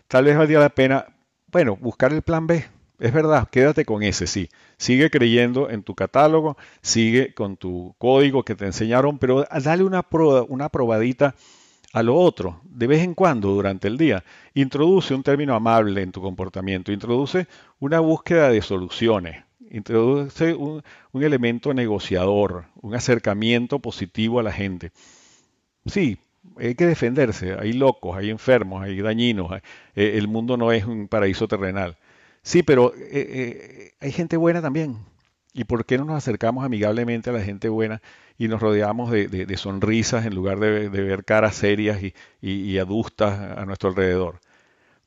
tal 0.09 0.25
vez 0.25 0.37
valga 0.37 0.61
la 0.61 0.69
pena, 0.71 1.07
bueno, 1.47 1.77
buscar 1.77 2.13
el 2.13 2.23
plan 2.23 2.47
B. 2.47 2.65
Es 2.99 3.13
verdad, 3.13 3.49
quédate 3.49 3.85
con 3.85 4.03
ese, 4.03 4.27
sí. 4.27 4.49
Sigue 4.77 5.09
creyendo 5.09 5.71
en 5.71 5.85
tu 5.85 5.95
catálogo, 5.95 6.57
sigue 6.83 7.33
con 7.33 7.57
tu 7.57 7.95
código 7.99 8.43
que 8.45 8.57
te 8.57 8.67
enseñaron, 8.67 9.19
pero 9.19 9.45
dale 9.63 9.85
una, 9.85 10.05
una 10.49 10.69
probadita 10.69 11.35
a 11.93 12.03
lo 12.03 12.17
otro, 12.17 12.61
de 12.65 12.87
vez 12.87 13.03
en 13.03 13.15
cuando 13.15 13.49
durante 13.49 13.89
el 13.89 13.97
día. 13.97 14.25
Introduce 14.55 15.15
un 15.15 15.23
término 15.23 15.55
amable 15.55 16.03
en 16.03 16.13
tu 16.13 16.21
comportamiento, 16.21 16.93
introduce 16.93 17.47
una 17.79 18.01
búsqueda 18.01 18.51
de 18.51 18.63
soluciones, 18.63 19.45
introduce 19.71 20.55
un, 20.55 20.83
elemento 21.15 21.73
negociador, 21.75 22.67
un 22.81 22.95
acercamiento 22.95 23.79
positivo 23.79 24.41
a 24.41 24.43
la 24.43 24.53
gente. 24.53 24.93
Sí, 25.87 26.19
hay 26.59 26.75
que 26.75 26.87
defenderse, 26.87 27.55
hay 27.59 27.73
locos, 27.73 28.17
hay 28.17 28.31
enfermos, 28.31 28.83
hay 28.83 29.01
dañinos, 29.01 29.53
eh, 29.95 30.13
el 30.17 30.29
mundo 30.29 30.57
no 30.57 30.73
es 30.73 30.85
un 30.85 31.09
paraíso 31.09 31.49
terrenal. 31.49 31.97
Sí, 32.43 32.63
pero 32.63 32.95
eh, 32.95 33.09
eh, 33.11 33.93
hay 34.01 34.13
gente 34.13 34.37
buena 34.37 34.63
también. 34.63 34.99
¿Y 35.55 35.65
por 35.65 35.85
qué 35.87 35.99
no 35.99 36.05
nos 36.05 36.17
acercamos 36.17 36.65
amigablemente 36.65 37.31
a 37.31 37.33
la 37.33 37.43
gente 37.43 37.69
buena 37.69 38.01
y 38.39 38.47
nos 38.47 38.61
rodeamos 38.61 39.11
de, 39.11 39.57
sonrisas 39.57 40.25
en 40.25 40.35
lugar 40.35 40.61
de, 40.61 40.89
ver 40.89 41.25
caras 41.25 41.57
serias 41.57 41.99
y, 42.41 42.79
adustas 42.79 43.59
a 43.59 43.65
nuestro 43.67 43.91
alrededor. 43.91 44.41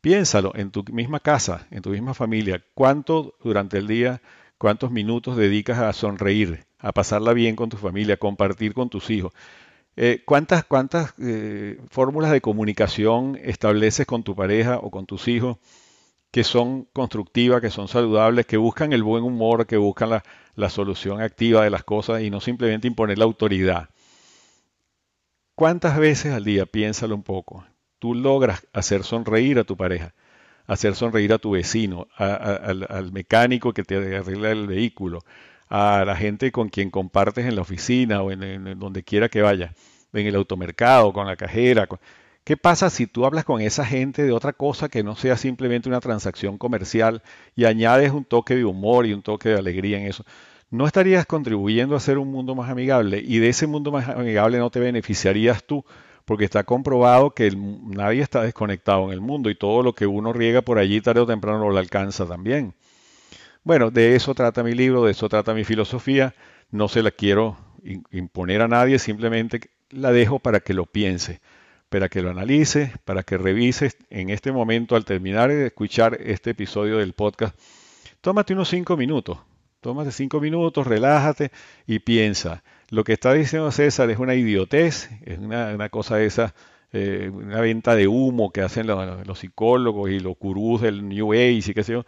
Piénsalo 0.02 0.52
en 0.56 0.72
tu 0.72 0.84
misma 0.92 1.20
casa, 1.20 1.68
en 1.72 1.82
tu 1.82 1.92
misma 1.92 2.14
familia, 2.14 2.62
cuánto 2.74 3.36
durante 3.44 3.78
el 3.78 3.88
día, 3.88 4.22
cuántos 4.58 4.92
minutos 4.92 5.38
dedicas 5.38 5.80
a 5.80 5.94
sonreír, 5.94 6.66
a 6.80 6.92
pasarla 6.92 7.34
bien 7.34 7.56
con 7.56 7.70
tu 7.70 7.78
familia, 7.78 8.16
a 8.16 8.18
compartir 8.18 8.74
con 8.74 8.90
tus 8.90 9.10
hijos. 9.10 9.32
Eh, 9.98 10.24
¿Cuántas, 10.26 10.64
cuántas 10.64 11.14
eh, 11.20 11.80
fórmulas 11.90 12.32
de 12.32 12.42
comunicación 12.42 13.38
estableces 13.44 14.06
con 14.06 14.24
tu 14.24 14.36
pareja 14.36 14.78
o 14.78 14.90
con 14.90 15.06
tus 15.06 15.28
hijos 15.28 15.58
que 16.32 16.44
son 16.46 16.86
constructivas, 16.94 17.62
que 17.62 17.70
son 17.70 17.88
saludables, 17.90 18.46
que 18.46 18.58
buscan 18.58 18.94
el 18.94 19.04
buen 19.04 19.24
humor, 19.24 19.68
que 19.68 19.76
buscan 19.78 20.12
la, 20.12 20.24
la 20.56 20.70
solución 20.70 21.22
activa 21.22 21.64
de 21.64 21.70
las 21.70 21.84
cosas 21.84 22.22
y 22.22 22.30
no 22.30 22.40
simplemente 22.40 22.88
imponer 22.88 23.18
la 23.18 23.26
autoridad. 23.26 23.90
¿Cuántas 25.56 25.98
veces 26.00 26.34
al 26.34 26.46
día, 26.46 26.66
piénsalo 26.66 27.14
un 27.14 27.24
poco, 27.24 27.66
tú 28.00 28.16
logras 28.16 28.68
hacer 28.74 29.04
sonreír 29.04 29.60
a 29.60 29.64
tu 29.64 29.78
pareja, 29.78 30.16
hacer 30.66 30.96
sonreír 30.96 31.34
a 31.34 31.38
tu 31.38 31.52
vecino, 31.52 32.08
al, 32.16 33.12
mecánico 33.12 33.74
que 33.74 33.84
te 33.84 33.98
arregla 34.18 34.52
el 34.52 34.68
vehículo, 34.68 35.20
a 35.72 36.04
la 36.06 36.18
gente 36.18 36.52
con 36.52 36.68
quien 36.68 36.92
compartes 36.92 37.46
en 37.46 37.56
la 37.56 37.62
oficina 37.62 38.22
o 38.22 38.32
en, 38.32 38.78
donde 38.78 39.04
quiera 39.04 39.30
que 39.30 39.42
vaya, 39.42 39.74
en 40.12 40.28
el 40.28 40.36
automercado, 40.36 41.14
con 41.14 41.26
la 41.26 41.38
cajera? 41.38 41.88
¿Qué 42.44 42.58
pasa 42.58 42.90
si 42.90 43.08
tú 43.08 43.26
hablas 43.26 43.46
con 43.46 43.62
esa 43.62 43.86
gente 43.86 44.24
de 44.24 44.34
otra 44.34 44.52
cosa 44.52 44.90
que 44.90 45.02
no 45.02 45.16
sea 45.16 45.38
simplemente 45.38 45.88
una 45.88 46.02
transacción 46.02 46.58
comercial 46.58 47.24
y 47.56 47.64
añades 47.64 48.12
un 48.12 48.26
toque 48.26 48.56
de 48.56 48.66
humor 48.66 49.06
y 49.06 49.14
un 49.14 49.22
toque 49.22 49.50
de 49.50 49.60
alegría 49.60 49.98
en 49.98 50.08
eso? 50.08 50.26
¿No 50.70 50.86
estarías 50.88 51.26
contribuyendo 51.26 51.96
a 51.96 51.98
hacer 51.98 52.18
un 52.18 52.30
mundo 52.32 52.54
más 52.54 52.70
amigable? 52.70 53.24
Y 53.26 53.40
de 53.40 53.50
ese 53.50 53.66
mundo 53.66 53.92
más 53.92 54.10
amigable 54.10 54.58
no 54.58 54.70
te 54.72 54.82
beneficiarías 54.82 55.64
tú, 55.64 55.86
porque 56.26 56.44
está 56.44 56.66
comprobado 56.66 57.32
que 57.32 57.50
nadie 57.56 58.22
está 58.22 58.42
desconectado 58.42 59.06
en 59.06 59.12
el 59.14 59.22
mundo 59.22 59.50
y 59.50 59.56
todo 59.56 59.84
lo 59.84 59.94
que 59.94 60.06
uno 60.06 60.34
riega 60.34 60.62
por 60.62 60.80
allí 60.80 61.00
tarde 61.00 61.22
o 61.22 61.26
temprano 61.26 61.70
lo 61.70 61.78
alcanza 61.78 62.26
también. 62.26 62.74
Bueno, 63.63 63.91
de 63.91 64.15
eso 64.15 64.34
trata 64.34 64.63
mi 64.63 64.74
libro, 64.74 65.06
de 65.06 65.12
eso 65.12 65.30
trata 65.30 65.54
mi 65.54 65.63
filosofía. 65.63 66.34
No 66.71 66.88
se 66.88 67.04
la 67.04 67.12
quiero 67.12 67.58
imponer 68.12 68.62
a 68.62 68.67
nadie, 68.67 69.00
simplemente 69.00 69.71
la 69.89 70.12
dejo 70.12 70.39
para 70.39 70.60
que 70.60 70.74
lo 70.74 70.86
piense 70.86 71.41
para 71.91 72.08
que 72.08 72.21
lo 72.21 72.30
analices, 72.30 72.97
para 73.04 73.24
que 73.24 73.38
revises 73.38 73.97
en 74.10 74.30
este 74.30 74.54
momento 74.54 74.95
al 74.95 75.04
terminar 75.04 75.50
de 75.50 75.67
escuchar 75.67 76.17
este 76.21 76.52
episodio 76.52 77.00
del 77.00 77.12
podcast. 77.12 77.54
Tómate 78.21 78.54
unos 78.54 78.69
cinco 78.69 78.95
minutos, 78.95 79.39
tómate 79.82 80.13
cinco 80.13 80.39
minutos, 80.39 80.88
relájate 80.88 81.52
y 81.86 82.00
piensa. 82.00 82.63
Lo 82.91 83.04
que 83.04 83.12
está 83.12 83.34
diciendo 83.34 83.69
César 83.71 84.10
es 84.10 84.19
una 84.19 84.36
idiotez, 84.36 85.10
es 85.26 85.38
una, 85.38 85.89
cosa 85.89 86.21
esa, 86.21 86.56
eh, 86.93 87.30
una 87.30 87.60
venta 87.60 87.93
de 87.93 88.08
humo 88.08 88.54
que 88.54 88.62
hacen 88.62 88.88
los, 88.88 89.28
los 89.28 89.39
psicólogos 89.39 90.12
y 90.12 90.21
los 90.21 90.38
gurús 90.39 90.80
del 90.80 91.10
New 91.10 91.34
Age 91.34 91.71
y 91.71 91.74
qué 91.74 91.84
sé 91.84 91.91
yo 91.91 92.06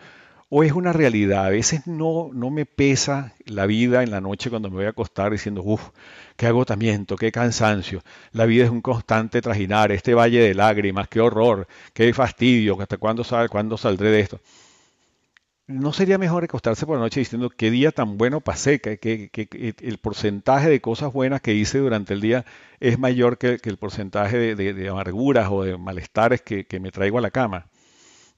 o 0.55 0.63
es 0.63 0.73
una 0.73 0.93
realidad. 0.93 1.47
A 1.47 1.49
veces 1.49 1.87
no, 1.87 2.29
no 2.31 2.51
me 2.51 2.67
pesa 2.67 3.33
la 3.47 3.65
vida 3.65 4.03
en 4.03 4.11
la 4.11 4.21
noche 4.21 4.51
cuando 4.51 4.69
me 4.69 4.75
voy 4.75 4.85
a 4.85 4.89
acostar 4.89 5.31
diciendo, 5.31 5.63
uff, 5.65 5.89
qué 6.37 6.45
agotamiento, 6.45 7.15
qué 7.15 7.31
cansancio. 7.31 8.03
La 8.33 8.45
vida 8.45 8.65
es 8.65 8.69
un 8.69 8.81
constante 8.81 9.41
trajinar, 9.41 9.91
este 9.91 10.13
valle 10.13 10.41
de 10.41 10.53
lágrimas, 10.53 11.07
qué 11.07 11.21
horror, 11.21 11.67
qué 11.93 12.13
fastidio, 12.13 12.79
hasta 12.79 12.97
cuándo, 12.97 13.23
sal, 13.23 13.49
cuándo 13.49 13.77
saldré 13.77 14.11
de 14.11 14.19
esto. 14.19 14.39
¿No 15.65 15.91
sería 15.91 16.19
mejor 16.19 16.43
acostarse 16.43 16.85
por 16.85 16.97
la 16.97 17.01
noche 17.01 17.21
diciendo 17.21 17.49
qué 17.49 17.71
día 17.71 17.91
tan 17.91 18.19
bueno 18.19 18.39
pasé, 18.39 18.79
que, 18.79 19.31
el 19.81 19.97
porcentaje 19.97 20.69
de 20.69 20.81
cosas 20.81 21.11
buenas 21.11 21.41
que 21.41 21.55
hice 21.55 21.79
durante 21.79 22.13
el 22.13 22.21
día 22.21 22.45
es 22.79 22.99
mayor 22.99 23.39
que, 23.39 23.57
el 23.63 23.77
porcentaje 23.77 24.55
de 24.55 24.89
amarguras 24.89 25.47
o 25.49 25.63
de 25.63 25.77
malestares 25.79 26.43
que 26.43 26.79
me 26.79 26.91
traigo 26.91 27.17
a 27.17 27.21
la 27.21 27.31
cama? 27.31 27.72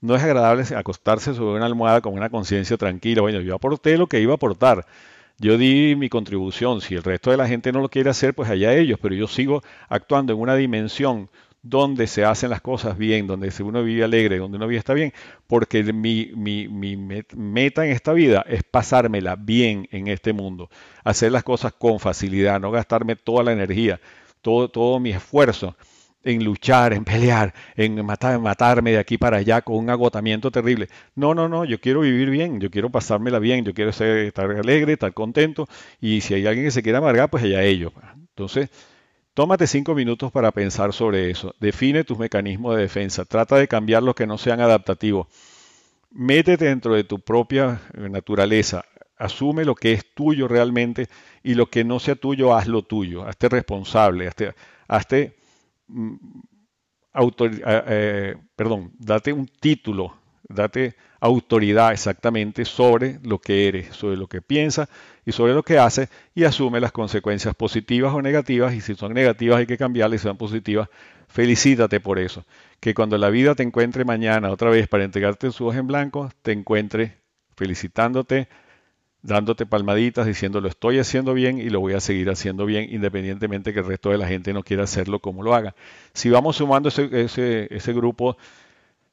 No 0.00 0.14
es 0.14 0.22
agradable 0.22 0.64
acostarse 0.76 1.34
sobre 1.34 1.56
una 1.56 1.66
almohada 1.66 2.00
con 2.00 2.14
una 2.14 2.30
conciencia 2.30 2.76
tranquila. 2.76 3.22
Bueno, 3.22 3.40
yo 3.40 3.54
aporté 3.54 3.96
lo 3.96 4.06
que 4.06 4.20
iba 4.20 4.32
a 4.32 4.36
aportar. 4.36 4.86
Yo 5.38 5.58
di 5.58 5.94
mi 5.96 6.08
contribución. 6.08 6.80
Si 6.80 6.94
el 6.94 7.02
resto 7.02 7.30
de 7.30 7.36
la 7.36 7.48
gente 7.48 7.72
no 7.72 7.80
lo 7.80 7.88
quiere 7.88 8.10
hacer, 8.10 8.34
pues 8.34 8.50
allá 8.50 8.74
ellos. 8.74 8.98
Pero 9.00 9.14
yo 9.14 9.26
sigo 9.26 9.62
actuando 9.88 10.32
en 10.32 10.38
una 10.38 10.54
dimensión 10.54 11.30
donde 11.62 12.06
se 12.06 12.24
hacen 12.24 12.50
las 12.50 12.60
cosas 12.60 12.96
bien, 12.96 13.26
donde 13.26 13.52
uno 13.60 13.82
vive 13.82 14.04
alegre, 14.04 14.38
donde 14.38 14.56
uno 14.56 14.68
vive 14.68 14.78
está 14.78 14.94
bien, 14.94 15.12
porque 15.46 15.82
mi, 15.82 16.30
mi, 16.34 16.68
mi, 16.68 16.96
meta 16.96 17.84
en 17.84 17.90
esta 17.90 18.12
vida 18.12 18.44
es 18.48 18.62
pasármela 18.62 19.34
bien 19.36 19.88
en 19.90 20.06
este 20.06 20.32
mundo, 20.32 20.70
hacer 21.02 21.32
las 21.32 21.42
cosas 21.42 21.72
con 21.72 21.98
facilidad, 21.98 22.60
no 22.60 22.70
gastarme 22.70 23.16
toda 23.16 23.42
la 23.42 23.52
energía, 23.52 24.00
todo, 24.42 24.68
todo 24.68 25.00
mi 25.00 25.10
esfuerzo 25.10 25.74
en 26.26 26.44
luchar, 26.44 26.92
en 26.92 27.04
pelear, 27.04 27.54
en 27.76 28.04
matar, 28.04 28.38
matarme 28.40 28.90
de 28.90 28.98
aquí 28.98 29.16
para 29.16 29.38
allá 29.38 29.62
con 29.62 29.76
un 29.76 29.90
agotamiento 29.90 30.50
terrible. 30.50 30.88
No, 31.14 31.34
no, 31.34 31.48
no, 31.48 31.64
yo 31.64 31.80
quiero 31.80 32.00
vivir 32.00 32.30
bien, 32.30 32.60
yo 32.60 32.68
quiero 32.68 32.90
pasármela 32.90 33.38
bien, 33.38 33.64
yo 33.64 33.72
quiero 33.72 33.92
ser, 33.92 34.18
estar 34.26 34.50
alegre, 34.50 34.94
estar 34.94 35.14
contento, 35.14 35.68
y 36.00 36.20
si 36.20 36.34
hay 36.34 36.46
alguien 36.46 36.66
que 36.66 36.72
se 36.72 36.82
quiera 36.82 36.98
amargar, 36.98 37.30
pues 37.30 37.44
allá 37.44 37.62
ellos. 37.62 37.92
Entonces, 38.30 38.70
tómate 39.34 39.68
cinco 39.68 39.94
minutos 39.94 40.32
para 40.32 40.50
pensar 40.50 40.92
sobre 40.92 41.30
eso, 41.30 41.54
define 41.60 42.02
tus 42.02 42.18
mecanismos 42.18 42.74
de 42.74 42.82
defensa, 42.82 43.24
trata 43.24 43.56
de 43.56 43.68
cambiar 43.68 44.02
los 44.02 44.16
que 44.16 44.26
no 44.26 44.36
sean 44.36 44.60
adaptativos, 44.60 45.28
métete 46.10 46.64
dentro 46.64 46.94
de 46.94 47.04
tu 47.04 47.20
propia 47.20 47.80
naturaleza, 47.94 48.84
asume 49.16 49.64
lo 49.64 49.76
que 49.76 49.92
es 49.92 50.12
tuyo 50.12 50.48
realmente 50.48 51.06
y 51.44 51.54
lo 51.54 51.66
que 51.66 51.84
no 51.84 52.00
sea 52.00 52.16
tuyo, 52.16 52.52
hazlo 52.52 52.82
tuyo, 52.82 53.26
hazte 53.28 53.48
responsable, 53.48 54.28
hazte 54.88 55.36
Mm, 55.88 56.16
eh, 57.14 57.82
eh, 57.88 58.36
perdón, 58.54 58.92
date 58.98 59.32
un 59.32 59.46
título, 59.46 60.14
date 60.48 60.96
autoridad 61.20 61.92
exactamente 61.92 62.64
sobre 62.64 63.18
lo 63.22 63.38
que 63.40 63.68
eres, 63.68 63.96
sobre 63.96 64.16
lo 64.16 64.28
que 64.28 64.42
piensas 64.42 64.88
y 65.24 65.32
sobre 65.32 65.54
lo 65.54 65.62
que 65.62 65.78
haces 65.78 66.10
y 66.34 66.44
asume 66.44 66.78
las 66.80 66.92
consecuencias 66.92 67.54
positivas 67.54 68.12
o 68.14 68.20
negativas 68.20 68.74
y 68.74 68.80
si 68.82 68.94
son 68.94 69.14
negativas 69.14 69.58
hay 69.58 69.66
que 69.66 69.78
cambiarlas 69.78 70.16
y 70.16 70.22
si 70.22 70.28
son 70.28 70.36
positivas, 70.36 70.88
felicítate 71.28 72.00
por 72.00 72.18
eso. 72.18 72.44
Que 72.80 72.94
cuando 72.94 73.16
la 73.18 73.30
vida 73.30 73.54
te 73.54 73.62
encuentre 73.62 74.04
mañana 74.04 74.50
otra 74.50 74.70
vez 74.70 74.86
para 74.88 75.04
entregarte 75.04 75.50
su 75.52 75.66
hoja 75.66 75.78
en 75.78 75.86
blanco, 75.86 76.30
te 76.42 76.52
encuentre 76.52 77.16
felicitándote, 77.56 78.48
dándote 79.26 79.66
palmaditas, 79.66 80.24
diciendo 80.24 80.60
lo 80.60 80.68
estoy 80.68 80.98
haciendo 81.00 81.34
bien 81.34 81.58
y 81.58 81.68
lo 81.68 81.80
voy 81.80 81.94
a 81.94 82.00
seguir 82.00 82.30
haciendo 82.30 82.64
bien, 82.64 82.86
independientemente 82.90 83.72
que 83.72 83.80
el 83.80 83.86
resto 83.86 84.10
de 84.10 84.18
la 84.18 84.28
gente 84.28 84.52
no 84.52 84.62
quiera 84.62 84.84
hacerlo 84.84 85.18
como 85.18 85.42
lo 85.42 85.54
haga. 85.54 85.74
Si 86.12 86.30
vamos 86.30 86.56
sumando 86.56 86.88
ese, 86.88 87.66
ese, 87.70 87.92
grupo 87.92 88.36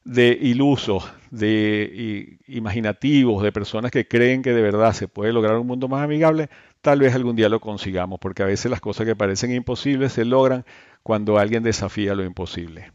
de 0.03 0.37
ilusos, 0.39 1.11
de 1.31 2.37
imaginativos, 2.47 3.41
de 3.41 3.51
personas 3.51 3.89
que 3.89 4.07
creen 4.07 4.43
que 4.43 4.53
de 4.53 4.61
verdad 4.61 4.93
se 4.93 5.07
puede 5.07 5.33
lograr 5.33 5.57
un 5.57 5.65
mundo 5.65 5.87
más 5.87 6.03
amigable, 6.03 6.49
tal 6.81 6.99
vez 6.99 7.15
algún 7.15 7.35
día 7.35 7.49
lo 7.49 7.59
consigamos, 7.59 8.19
porque 8.19 8.43
a 8.43 8.45
veces 8.45 8.69
las 8.69 8.81
cosas 8.81 9.07
que 9.07 9.15
parecen 9.15 9.51
imposibles 9.51 10.13
se 10.13 10.25
logran 10.25 10.63
cuando 11.01 11.39
alguien 11.39 11.63
desafía 11.63 12.13
lo 12.13 12.23
imposible. 12.23 12.91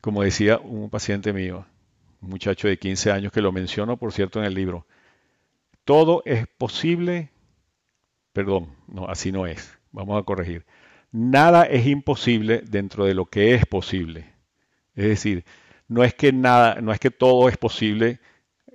Como 0.00 0.22
decía 0.22 0.58
un 0.58 0.88
paciente 0.88 1.34
mío, 1.34 1.66
un 2.22 2.30
muchacho 2.30 2.68
de 2.68 2.78
15 2.78 3.12
años 3.12 3.32
que 3.32 3.42
lo 3.42 3.52
menciono, 3.52 3.98
por 3.98 4.14
cierto, 4.14 4.38
en 4.38 4.46
el 4.46 4.54
libro, 4.54 4.86
todo 5.90 6.22
es 6.24 6.46
posible, 6.46 7.32
perdón, 8.32 8.76
no, 8.86 9.08
así 9.08 9.32
no 9.32 9.48
es, 9.48 9.76
vamos 9.90 10.20
a 10.20 10.24
corregir. 10.24 10.64
Nada 11.10 11.64
es 11.64 11.84
imposible 11.84 12.62
dentro 12.64 13.06
de 13.06 13.14
lo 13.14 13.26
que 13.26 13.56
es 13.56 13.66
posible. 13.66 14.32
Es 14.94 15.06
decir, 15.06 15.44
no 15.88 16.04
es 16.04 16.14
que 16.14 16.32
nada, 16.32 16.80
no 16.80 16.92
es 16.92 17.00
que 17.00 17.10
todo 17.10 17.48
es 17.48 17.56
posible 17.56 18.20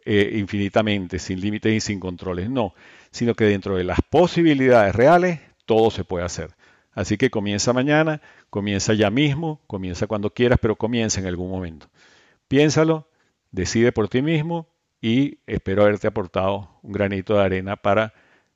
eh, 0.04 0.32
infinitamente, 0.36 1.18
sin 1.18 1.40
límites 1.40 1.72
y 1.72 1.80
sin 1.80 2.02
controles, 2.02 2.50
no, 2.50 2.74
sino 3.12 3.34
que 3.34 3.46
dentro 3.46 3.78
de 3.78 3.86
las 3.86 4.00
posibilidades 4.10 4.94
reales 4.94 5.40
todo 5.66 5.92
se 5.92 6.04
puede 6.04 6.26
hacer. 6.26 6.50
Así 6.92 7.16
que 7.16 7.30
comienza 7.30 7.72
mañana, 7.72 8.22
comienza 8.50 8.94
ya 8.94 9.10
mismo, 9.10 9.62
comienza 9.68 10.06
cuando 10.06 10.32
quieras, 10.32 10.60
pero 10.62 10.76
comienza 10.76 11.22
en 11.22 11.28
algún 11.28 11.50
momento. 11.50 11.88
Piénsalo, 12.50 13.08
decide 13.52 13.94
por 13.94 14.10
ti 14.10 14.22
mismo 14.22 14.68
y 15.06 15.38
espero 15.46 15.84
haberte 15.84 16.08
aportado 16.08 16.80
un 16.82 16.92
granito 16.92 17.36
de 17.36 17.44
arena 17.44 17.76
para 17.76 18.12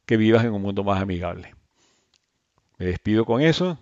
que 0.07 0.17
vivas 0.17 0.43
en 0.43 0.51
un 0.51 0.63
mundo 0.63 0.83
más 0.83 0.99
amigable. 0.99 1.53
Me 2.79 2.87
despido 2.87 3.23
con 3.23 3.43
eso, 3.43 3.77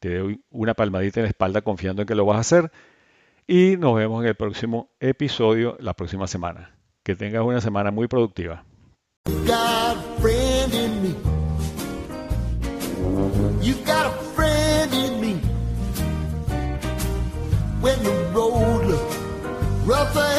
te 0.00 0.16
doy 0.16 0.40
una 0.48 0.72
palmadita 0.72 1.20
en 1.20 1.24
la 1.24 1.28
espalda 1.28 1.60
confiando 1.60 2.00
en 2.00 2.08
que 2.08 2.14
lo 2.14 2.24
vas 2.24 2.38
a 2.38 2.40
hacer 2.40 2.72
y 3.46 3.76
nos 3.76 3.94
vemos 3.94 4.22
en 4.22 4.28
el 4.28 4.36
próximo 4.36 4.88
episodio 5.00 5.76
la 5.78 5.92
próxima 5.92 6.26
semana. 6.26 6.74
Que 7.02 7.14
tengas 7.14 7.42
una 7.44 7.60
semana 7.60 7.90
muy 7.90 8.08
productiva. 8.08 8.64
nice 19.86 20.35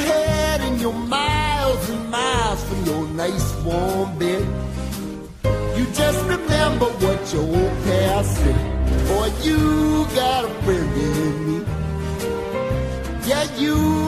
what 7.27 7.33
your 7.33 7.43
old. 7.43 7.77
Boy, 9.07 9.31
you 9.43 10.05
got 10.15 10.45
a 10.45 10.49
friend 10.63 10.93
in 10.97 11.59
me. 11.59 11.65
Yeah, 13.27 13.43
you 13.57 14.06